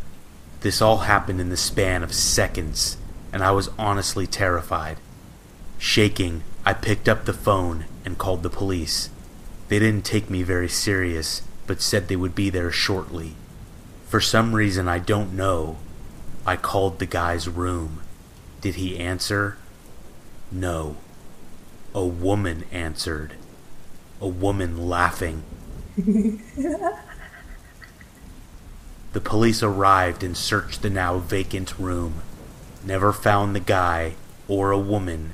[0.62, 2.98] This all happened in the span of seconds,
[3.32, 4.98] and I was honestly terrified.
[5.84, 9.10] Shaking, I picked up the phone and called the police.
[9.68, 13.34] They didn't take me very serious, but said they would be there shortly.
[14.08, 15.76] For some reason I don't know,
[16.46, 18.02] I called the guy's room.
[18.62, 19.58] Did he answer?
[20.54, 20.96] No.
[21.94, 23.34] A woman answered.
[24.22, 25.44] A woman laughing.
[25.98, 26.40] the
[29.22, 32.22] police arrived and searched the now vacant room.
[32.86, 34.16] Never found the guy
[34.48, 35.34] or a woman,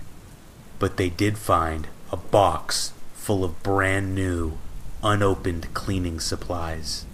[0.80, 4.58] but they did find a box full of brand new,
[5.04, 7.06] unopened cleaning supplies.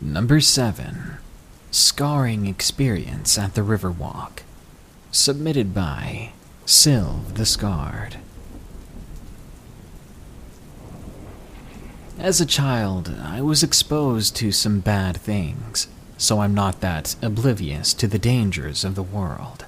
[0.00, 1.18] Number 7.
[1.70, 4.40] Scarring Experience at the Riverwalk.
[5.10, 6.32] Submitted by
[6.66, 8.16] Sylv the Scarred.
[12.18, 15.88] As a child, I was exposed to some bad things,
[16.18, 19.64] so I'm not that oblivious to the dangers of the world.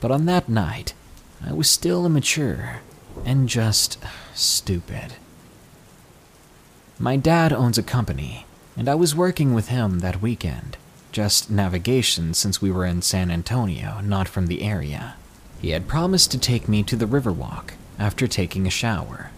[0.00, 0.94] But on that night,
[1.46, 2.80] I was still immature
[3.24, 3.98] and just
[4.34, 5.14] stupid.
[6.98, 10.76] My dad owns a company, and I was working with him that weekend.
[11.12, 15.14] Just navigation since we were in San Antonio, not from the area.
[15.60, 19.30] He had promised to take me to the Riverwalk after taking a shower.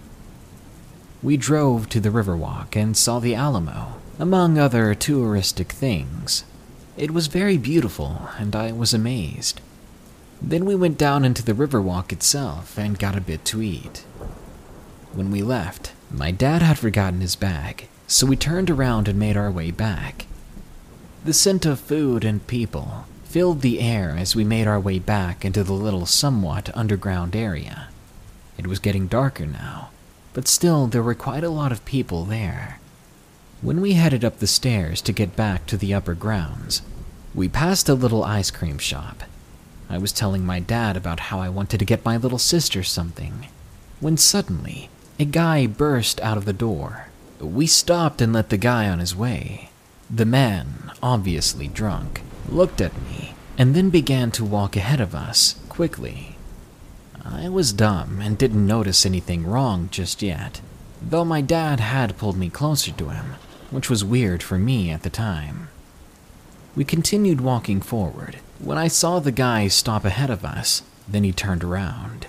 [1.23, 6.45] We drove to the Riverwalk and saw the Alamo, among other touristic things.
[6.97, 9.61] It was very beautiful, and I was amazed.
[10.41, 14.05] Then we went down into the Riverwalk itself and got a bit to eat.
[15.13, 19.37] When we left, my dad had forgotten his bag, so we turned around and made
[19.37, 20.27] our way back.
[21.25, 25.45] The scent of food and people filled the air as we made our way back
[25.45, 27.89] into the little somewhat underground area.
[28.57, 29.91] It was getting darker now,
[30.33, 32.79] but still there were quite a lot of people there.
[33.63, 36.83] When we headed up the stairs to get back to the upper grounds,
[37.35, 39.23] we passed a little ice cream shop.
[39.89, 43.49] I was telling my dad about how I wanted to get my little sister something,
[43.99, 47.09] when suddenly a guy burst out of the door.
[47.41, 49.71] We stopped and let the guy on his way.
[50.11, 55.55] The man, obviously drunk, looked at me and then began to walk ahead of us
[55.71, 56.37] quickly.
[57.25, 60.61] I was dumb and didn't notice anything wrong just yet,
[61.01, 63.37] though my dad had pulled me closer to him,
[63.71, 65.69] which was weird for me at the time.
[66.75, 71.33] We continued walking forward when I saw the guy stop ahead of us, then he
[71.33, 72.27] turned around.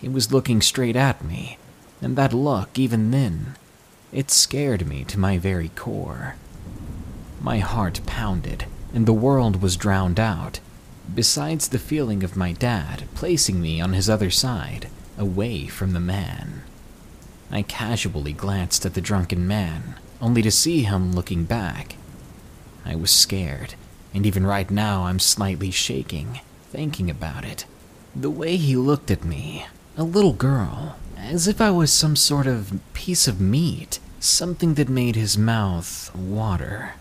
[0.00, 1.56] He was looking straight at me,
[2.00, 3.54] and that look, even then,
[4.12, 6.34] it scared me to my very core.
[7.40, 10.58] My heart pounded, and the world was drowned out.
[11.14, 16.00] besides the feeling of my dad placing me on his other side, away from the
[16.00, 16.62] man.
[17.50, 21.96] I casually glanced at the drunken man, only to see him looking back.
[22.84, 23.74] I was scared,
[24.14, 27.66] and even right now I'm slightly shaking, thinking about it.
[28.14, 29.66] The way he looked at me,
[29.96, 34.88] a little girl, as if I was some sort of piece of meat, something that
[34.88, 36.92] made his mouth water.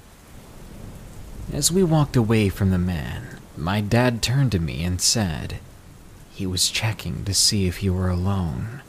[1.54, 5.60] As we walked away from the man, my dad turned to me and said,
[6.32, 8.82] He was checking to see if you were alone.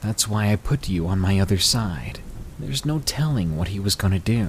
[0.00, 2.20] That's why I put you on my other side.
[2.58, 4.48] There's no telling what he was going to do.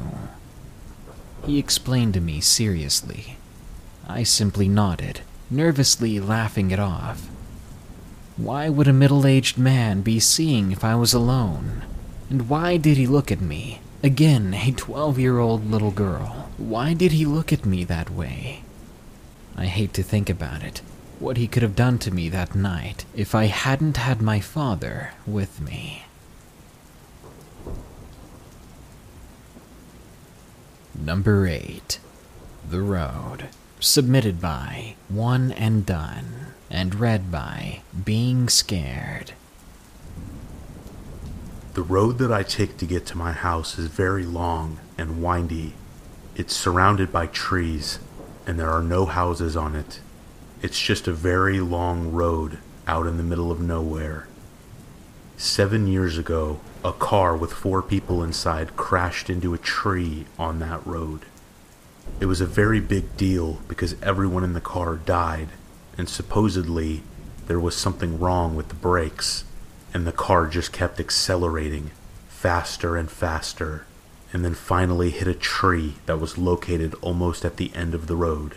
[1.45, 3.37] He explained to me seriously.
[4.07, 7.29] I simply nodded, nervously laughing it off.
[8.37, 11.83] Why would a middle aged man be seeing if I was alone?
[12.29, 13.81] And why did he look at me?
[14.03, 16.49] Again, a 12 year old little girl.
[16.57, 18.63] Why did he look at me that way?
[19.57, 20.81] I hate to think about it.
[21.19, 25.11] What he could have done to me that night if I hadn't had my father
[25.25, 26.03] with me.
[31.07, 31.99] Number 8.
[32.69, 33.47] The Road.
[33.79, 39.31] Submitted by One and Done and read by Being Scared.
[41.75, 45.75] The road that I take to get to my house is very long and windy.
[46.35, 47.99] It's surrounded by trees,
[48.45, 50.01] and there are no houses on it.
[50.61, 54.27] It's just a very long road out in the middle of nowhere.
[55.39, 60.85] Seven years ago, a car with four people inside crashed into a tree on that
[60.85, 61.25] road.
[62.19, 65.49] It was a very big deal because everyone in the car died,
[65.95, 67.03] and supposedly
[67.45, 69.43] there was something wrong with the brakes,
[69.93, 71.91] and the car just kept accelerating
[72.27, 73.85] faster and faster,
[74.33, 78.15] and then finally hit a tree that was located almost at the end of the
[78.15, 78.55] road.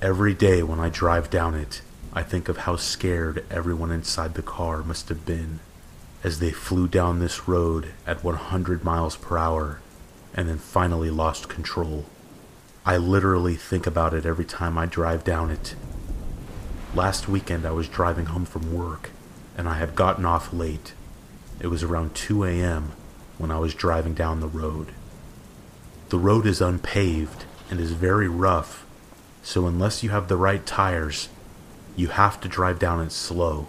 [0.00, 1.82] Every day when I drive down it,
[2.16, 5.60] I think of how scared everyone inside the car must have been
[6.24, 9.80] as they flew down this road at 100 miles per hour
[10.32, 12.06] and then finally lost control.
[12.86, 15.74] I literally think about it every time I drive down it.
[16.94, 19.10] Last weekend I was driving home from work
[19.54, 20.94] and I had gotten off late.
[21.60, 22.92] It was around 2 a.m.
[23.36, 24.92] when I was driving down the road.
[26.08, 28.86] The road is unpaved and is very rough,
[29.42, 31.28] so unless you have the right tires,
[31.96, 33.68] you have to drive down it slow.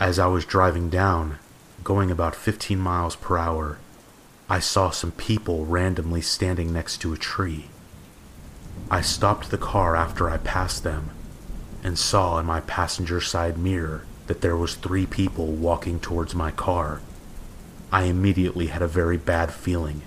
[0.00, 1.38] As I was driving down,
[1.84, 3.78] going about 15 miles per hour,
[4.48, 7.66] I saw some people randomly standing next to a tree.
[8.90, 11.10] I stopped the car after I passed them
[11.82, 16.50] and saw in my passenger side mirror that there was three people walking towards my
[16.50, 17.00] car.
[17.92, 20.02] I immediately had a very bad feeling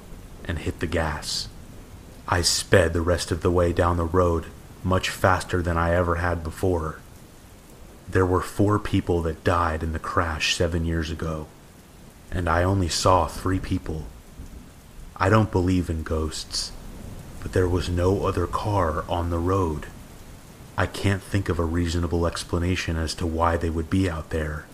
[0.45, 1.47] and hit the gas.
[2.27, 4.47] I sped the rest of the way down the road
[4.83, 6.99] much faster than I ever had before.
[8.09, 11.47] There were four people that died in the crash seven years ago,
[12.31, 14.07] and I only saw three people.
[15.15, 16.71] I don't believe in ghosts,
[17.41, 19.87] but there was no other car on the road.
[20.77, 24.65] I can't think of a reasonable explanation as to why they would be out there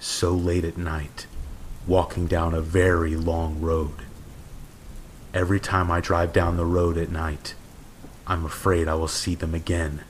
[0.00, 1.26] so late at night,
[1.86, 4.02] walking down a very long road.
[5.32, 7.54] Every time I drive down the road at night,
[8.26, 10.04] I'm afraid I will see them again.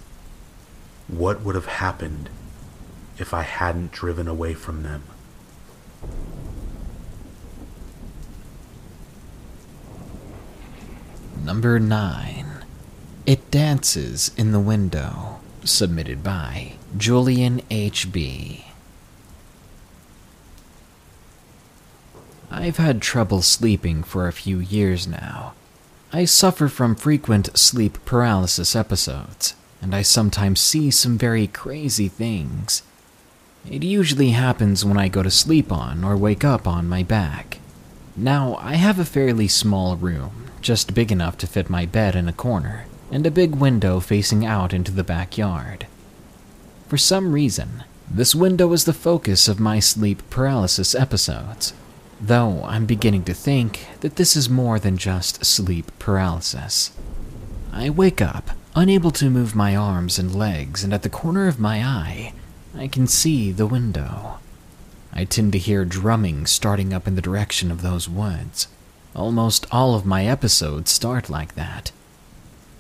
[1.09, 2.31] What would have happened
[3.19, 5.05] if I hadn't driven away from them?
[11.45, 12.47] Number 9.
[13.27, 15.41] It Dances in the Window.
[15.65, 18.65] Submitted by Julian H.B.
[22.51, 25.55] I've had trouble sleeping for a few years now.
[26.15, 32.83] I suffer from frequent sleep paralysis episodes, and I sometimes see some very crazy things.
[33.71, 37.61] It usually happens when I go to sleep on or wake up on my back.
[38.15, 42.29] Now, I have a fairly small room, just big enough to fit my bed in
[42.29, 45.87] a corner, and a big window facing out into the backyard.
[46.89, 51.73] For some reason, this window is the focus of my sleep paralysis episodes,
[52.23, 56.93] though I'm beginning to think that this is more than just sleep paralysis.
[57.73, 61.59] I wake up, unable to move my arms and legs, and at the corner of
[61.59, 62.33] my eye,
[62.79, 64.39] I can see the window.
[65.13, 68.69] I tend to hear drumming starting up in the direction of those woods.
[69.17, 71.91] Almost all of my episodes start like that.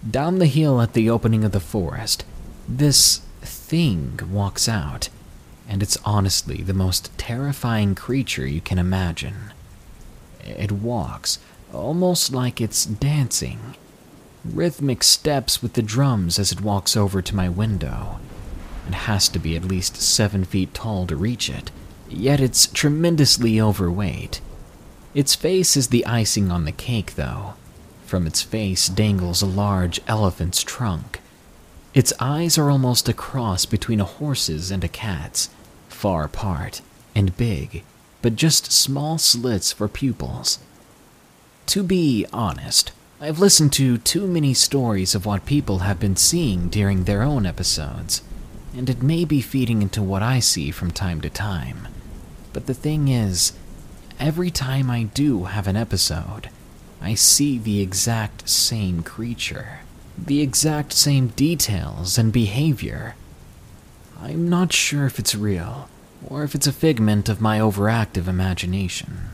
[0.09, 2.25] Down the hill at the opening of the forest,
[2.69, 5.09] this thing walks out,
[5.73, 9.55] and it's honestly the most terrifying creature you can imagine.
[10.45, 11.39] It walks
[11.73, 13.75] almost like it's dancing.
[14.45, 18.21] rhythmic steps with the drums as it walks over to my window.
[18.87, 21.71] It has to be at least seven feet tall to reach it,
[22.07, 24.43] yet it's tremendously overweight.
[25.15, 27.55] Its face is the icing on the cake, though.
[28.05, 31.21] From its face dangles a large elephant's trunk.
[31.95, 35.49] Its eyes are almost a cross between a horse's and a cat's,
[36.03, 36.81] far apart
[37.15, 37.85] and big,
[38.23, 40.59] but just small slits for pupils.
[41.67, 42.91] To be honest,
[43.21, 47.47] I've listened to too many stories of what people have been seeing during their own
[47.47, 48.21] episodes,
[48.77, 51.87] and it may be feeding into what I see from time to time.
[52.53, 53.53] But the thing is,
[54.19, 56.51] every time I do have an episode,
[57.01, 59.83] I see the exact same creature,
[60.19, 63.15] the exact same details and behavior.
[64.21, 65.89] I'm not sure if it's real,
[66.27, 69.31] or if it's a figment of my overactive imagination.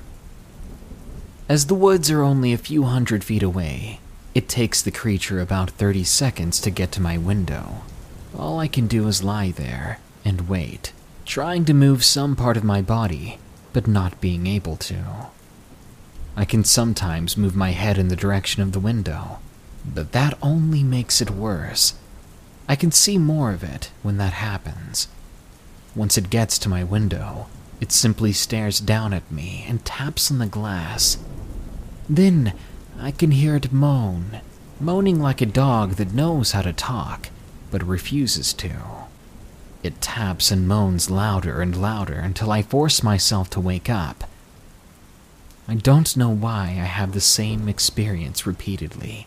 [1.49, 4.01] As the woods are only a few hundred feet away,
[4.34, 7.82] it takes the creature about 30 seconds to get to my window.
[8.36, 10.93] All I can do is lie there and wait,
[11.24, 13.39] trying to move some part of my body,
[13.72, 15.30] but not being able to.
[16.36, 19.39] I can sometimes move my head in the direction of the window,
[19.84, 21.95] but that only makes it worse.
[22.68, 25.09] I can see more of it when that happens.
[25.99, 27.49] Once it gets to my window,
[27.80, 31.18] it simply stares down at me and taps on the glass.
[32.09, 32.53] Then
[33.01, 34.40] I can hear it moan,
[34.78, 37.30] moaning like a dog that knows how to talk,
[37.72, 38.70] but refuses to.
[39.82, 44.22] It taps and moans louder and louder until I force myself to wake up.
[45.66, 49.26] I don't know why I have the same experience repeatedly.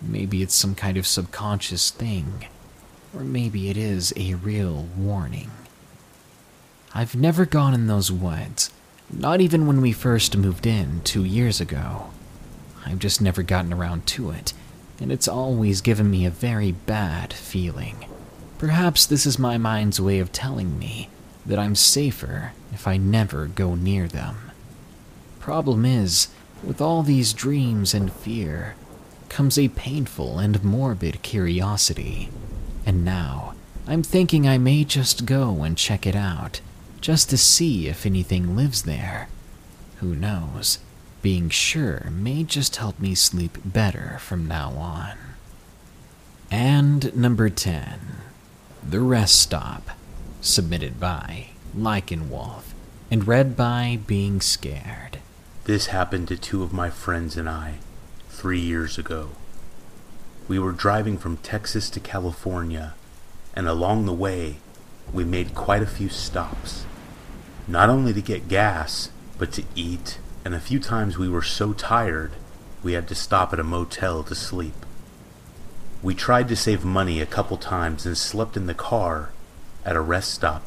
[0.00, 2.46] Maybe it's some kind of subconscious thing,
[3.12, 5.50] or maybe it is a real warning.
[6.96, 8.70] I've never gone in those woods,
[9.12, 12.06] not even when we first moved in two years ago.
[12.86, 14.54] I've just never gotten around to it,
[14.98, 18.06] and it's always given me a very bad feeling.
[18.56, 21.10] Perhaps this is my mind's way of telling me
[21.44, 24.52] that I'm safer if I never go near them.
[25.38, 26.28] Problem is,
[26.64, 28.74] with all these dreams and fear
[29.28, 32.30] comes a painful and morbid curiosity.
[32.86, 33.54] And now,
[33.86, 36.62] I'm thinking I may just go and check it out,
[37.06, 39.28] just to see if anything lives there.
[39.98, 40.80] Who knows?
[41.22, 45.16] Being sure may just help me sleep better from now on.
[46.50, 48.00] And number 10
[48.82, 49.90] The Rest Stop,
[50.40, 52.72] submitted by Lycanwolf
[53.08, 55.20] and read by Being Scared.
[55.62, 57.74] This happened to two of my friends and I
[58.30, 59.28] three years ago.
[60.48, 62.94] We were driving from Texas to California,
[63.54, 64.56] and along the way,
[65.12, 66.84] we made quite a few stops.
[67.68, 71.72] Not only to get gas, but to eat, and a few times we were so
[71.72, 72.32] tired
[72.82, 74.86] we had to stop at a motel to sleep.
[76.02, 79.30] We tried to save money a couple times and slept in the car
[79.84, 80.62] at a rest stop.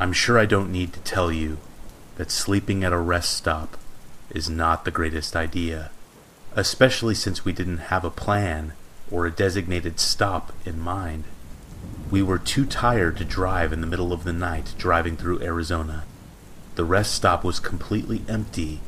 [0.00, 1.58] I'm sure I don't need to tell you
[2.16, 3.76] that sleeping at a rest stop
[4.30, 5.90] is not the greatest idea,
[6.56, 8.72] especially since we didn't have a plan
[9.10, 11.24] or a designated stop in mind.
[12.10, 16.04] We were too tired to drive in the middle of the night driving through Arizona.
[16.74, 18.80] The rest stop was completely empty.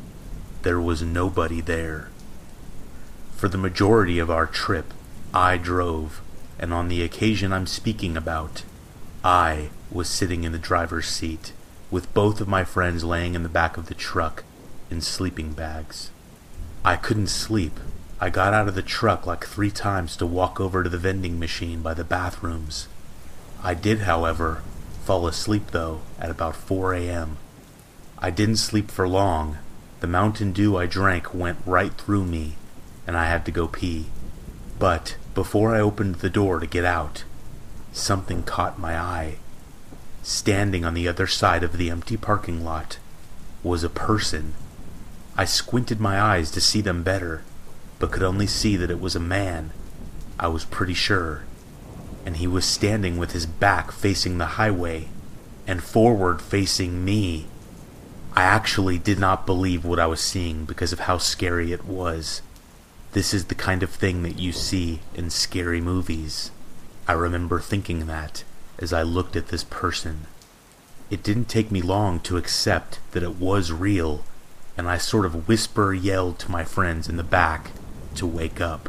[0.62, 2.10] There was nobody there.
[3.36, 4.92] For the majority of our trip,
[5.32, 6.20] I drove,
[6.58, 8.64] and on the occasion I'm speaking about,
[9.24, 11.52] I was sitting in the driver's seat,
[11.92, 14.42] with both of my friends laying in the back of the truck
[14.90, 16.10] in sleeping bags.
[16.84, 17.78] I couldn't sleep.
[18.20, 21.38] I got out of the truck like three times to walk over to the vending
[21.38, 22.88] machine by the bathrooms.
[23.64, 24.62] I did, however,
[25.04, 27.36] fall asleep though at about 4 a.m.
[28.18, 29.58] I didn't sleep for long.
[30.00, 32.56] The Mountain Dew I drank went right through me,
[33.06, 34.06] and I had to go pee.
[34.80, 37.22] But before I opened the door to get out,
[37.92, 39.36] something caught my eye.
[40.24, 42.98] Standing on the other side of the empty parking lot
[43.62, 44.54] was a person.
[45.36, 47.42] I squinted my eyes to see them better,
[48.00, 49.70] but could only see that it was a man.
[50.38, 51.44] I was pretty sure
[52.24, 55.08] and he was standing with his back facing the highway
[55.66, 57.46] and forward facing me.
[58.34, 62.42] I actually did not believe what I was seeing because of how scary it was.
[63.12, 66.50] This is the kind of thing that you see in scary movies.
[67.06, 68.44] I remember thinking that
[68.78, 70.26] as I looked at this person.
[71.10, 74.24] It didn't take me long to accept that it was real,
[74.78, 77.72] and I sort of whisper yelled to my friends in the back
[78.14, 78.88] to wake up.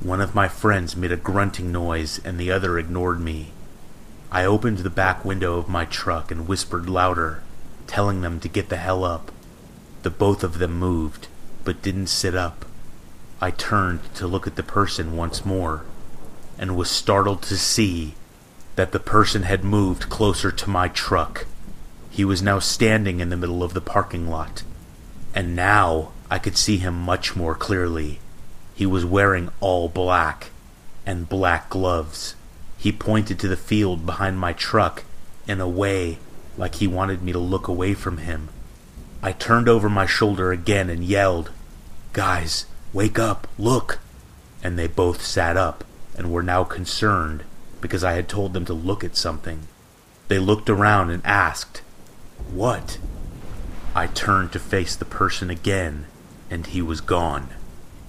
[0.00, 3.52] One of my friends made a grunting noise and the other ignored me.
[4.30, 7.42] I opened the back window of my truck and whispered louder,
[7.86, 9.32] telling them to get the hell up.
[10.02, 11.28] The both of them moved,
[11.64, 12.66] but didn't sit up.
[13.40, 15.84] I turned to look at the person once more
[16.58, 18.14] and was startled to see
[18.76, 21.46] that the person had moved closer to my truck.
[22.10, 24.62] He was now standing in the middle of the parking lot,
[25.34, 28.20] and now I could see him much more clearly.
[28.76, 30.50] He was wearing all black
[31.06, 32.34] and black gloves.
[32.76, 35.04] He pointed to the field behind my truck
[35.48, 36.18] in a way
[36.58, 38.50] like he wanted me to look away from him.
[39.22, 41.50] I turned over my shoulder again and yelled,
[42.12, 43.98] Guys, wake up, look!
[44.62, 45.82] And they both sat up
[46.14, 47.44] and were now concerned
[47.80, 49.60] because I had told them to look at something.
[50.28, 51.80] They looked around and asked,
[52.52, 52.98] What?
[53.94, 56.04] I turned to face the person again,
[56.50, 57.48] and he was gone.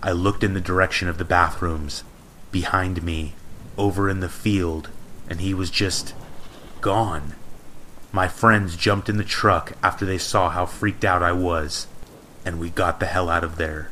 [0.02, 2.04] I looked in the direction of the bathrooms,
[2.52, 3.34] behind me,
[3.78, 4.90] over in the field,
[5.30, 6.14] and he was just
[6.82, 7.34] gone.
[8.12, 11.88] My friends jumped in the truck after they saw how freaked out I was,
[12.46, 13.92] and we got the hell out of there.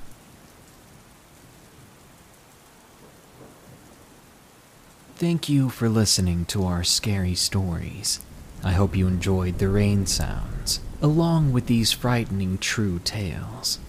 [5.16, 8.20] Thank you for listening to our scary stories.
[8.64, 13.80] I hope you enjoyed the rain sounds, along with these frightening true tales.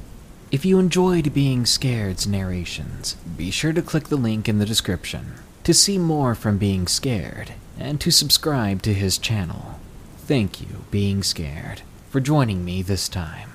[0.57, 5.35] If you enjoyed Being Scared's narrations, be sure to click the link in the description
[5.65, 9.79] to see more from Being Scared and to subscribe to his channel.
[10.17, 13.51] Thank you, Being Scared, for joining me this time.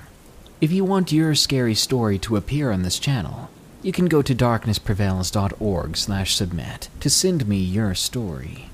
[0.61, 3.49] If you want your scary story to appear on this channel,
[3.81, 8.69] you can go to darknessprevails.org slash submit to send me your story.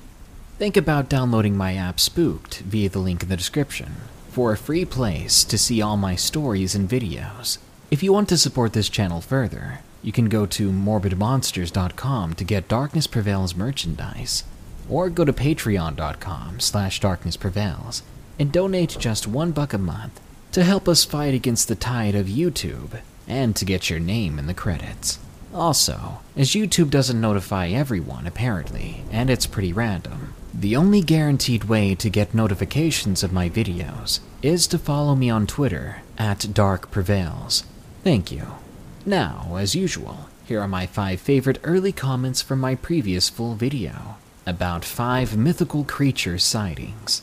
[0.58, 3.94] Think about downloading my app Spooked via the link in the description
[4.28, 7.56] for a free place to see all my stories and videos.
[7.90, 12.68] If you want to support this channel further, you can go to morbidmonsters.com to get
[12.68, 14.44] Darkness Prevails merchandise,
[14.90, 18.02] or go to patreon.com slash darknessprevails
[18.38, 20.20] and donate just one buck a month
[20.52, 24.46] to help us fight against the tide of YouTube and to get your name in
[24.46, 25.18] the credits.
[25.54, 31.94] Also, as YouTube doesn't notify everyone apparently, and it's pretty random, the only guaranteed way
[31.94, 37.64] to get notifications of my videos is to follow me on Twitter at Dark Prevails.
[38.02, 38.46] Thank you.
[39.04, 44.16] Now, as usual, here are my five favorite early comments from my previous full video
[44.48, 47.20] about five mythical creature sightings.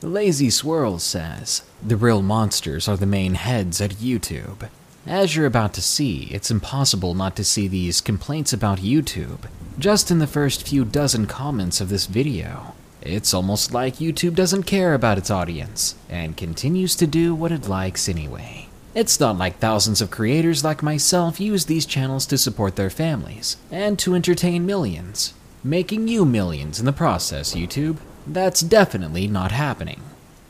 [0.00, 4.70] Lazy Swirl says, The real monsters are the main heads at YouTube.
[5.06, 10.10] As you're about to see, it's impossible not to see these complaints about YouTube just
[10.10, 12.74] in the first few dozen comments of this video.
[13.02, 17.68] It's almost like YouTube doesn't care about its audience and continues to do what it
[17.68, 18.69] likes anyway.
[18.92, 23.56] It's not like thousands of creators like myself use these channels to support their families
[23.70, 25.32] and to entertain millions,
[25.62, 27.98] making you millions in the process, YouTube.
[28.26, 30.00] That's definitely not happening.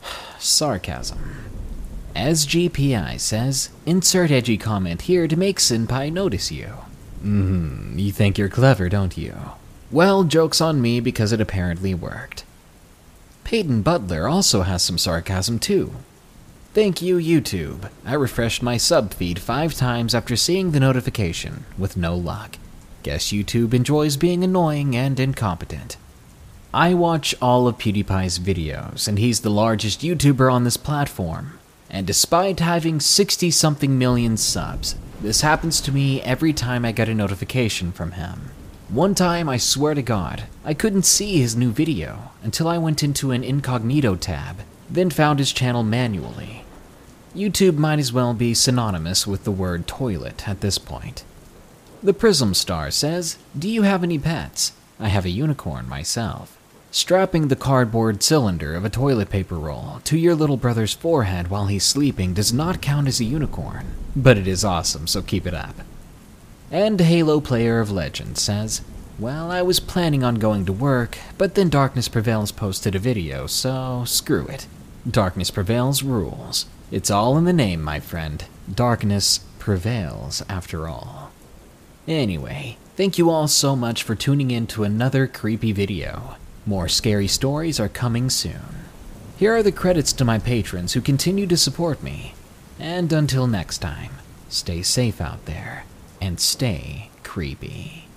[0.38, 1.18] Sarcasm.
[2.16, 6.68] As GPI says, insert edgy comment here to make Senpai notice you.
[7.20, 9.34] Hmm, you think you're clever, don't you?
[9.91, 12.45] Well, joke's on me because it apparently worked.
[13.45, 15.93] Peyton Butler also has some sarcasm too.
[16.72, 17.90] Thank you, YouTube.
[18.04, 22.58] I refreshed my sub feed five times after seeing the notification, with no luck.
[23.02, 25.96] Guess YouTube enjoys being annoying and incompetent.
[26.72, 31.58] I watch all of PewDiePie's videos, and he's the largest YouTuber on this platform.
[31.90, 37.08] And despite having 60 something million subs, this happens to me every time I get
[37.08, 38.52] a notification from him.
[38.88, 43.02] One time, I swear to God, I couldn't see his new video until I went
[43.02, 44.58] into an incognito tab,
[44.91, 46.64] then found his channel manually.
[47.34, 51.24] YouTube might as well be synonymous with the word toilet at this point.
[52.03, 54.72] The Prism Star says, Do you have any pets?
[54.99, 56.57] I have a unicorn myself.
[56.91, 61.66] Strapping the cardboard cylinder of a toilet paper roll to your little brother's forehead while
[61.66, 63.86] he's sleeping does not count as a unicorn,
[64.16, 65.76] but it is awesome, so keep it up.
[66.72, 68.82] And Halo Player of Legend says,
[69.20, 73.47] Well, I was planning on going to work, but then Darkness Prevails posted a video,
[73.47, 74.66] so screw it.
[75.09, 76.66] Darkness Prevails rules.
[76.90, 78.44] It's all in the name, my friend.
[78.72, 81.32] Darkness prevails, after all.
[82.07, 86.36] Anyway, thank you all so much for tuning in to another creepy video.
[86.66, 88.84] More scary stories are coming soon.
[89.38, 92.34] Here are the credits to my patrons who continue to support me.
[92.78, 94.12] And until next time,
[94.51, 95.86] stay safe out there
[96.20, 98.09] and stay creepy.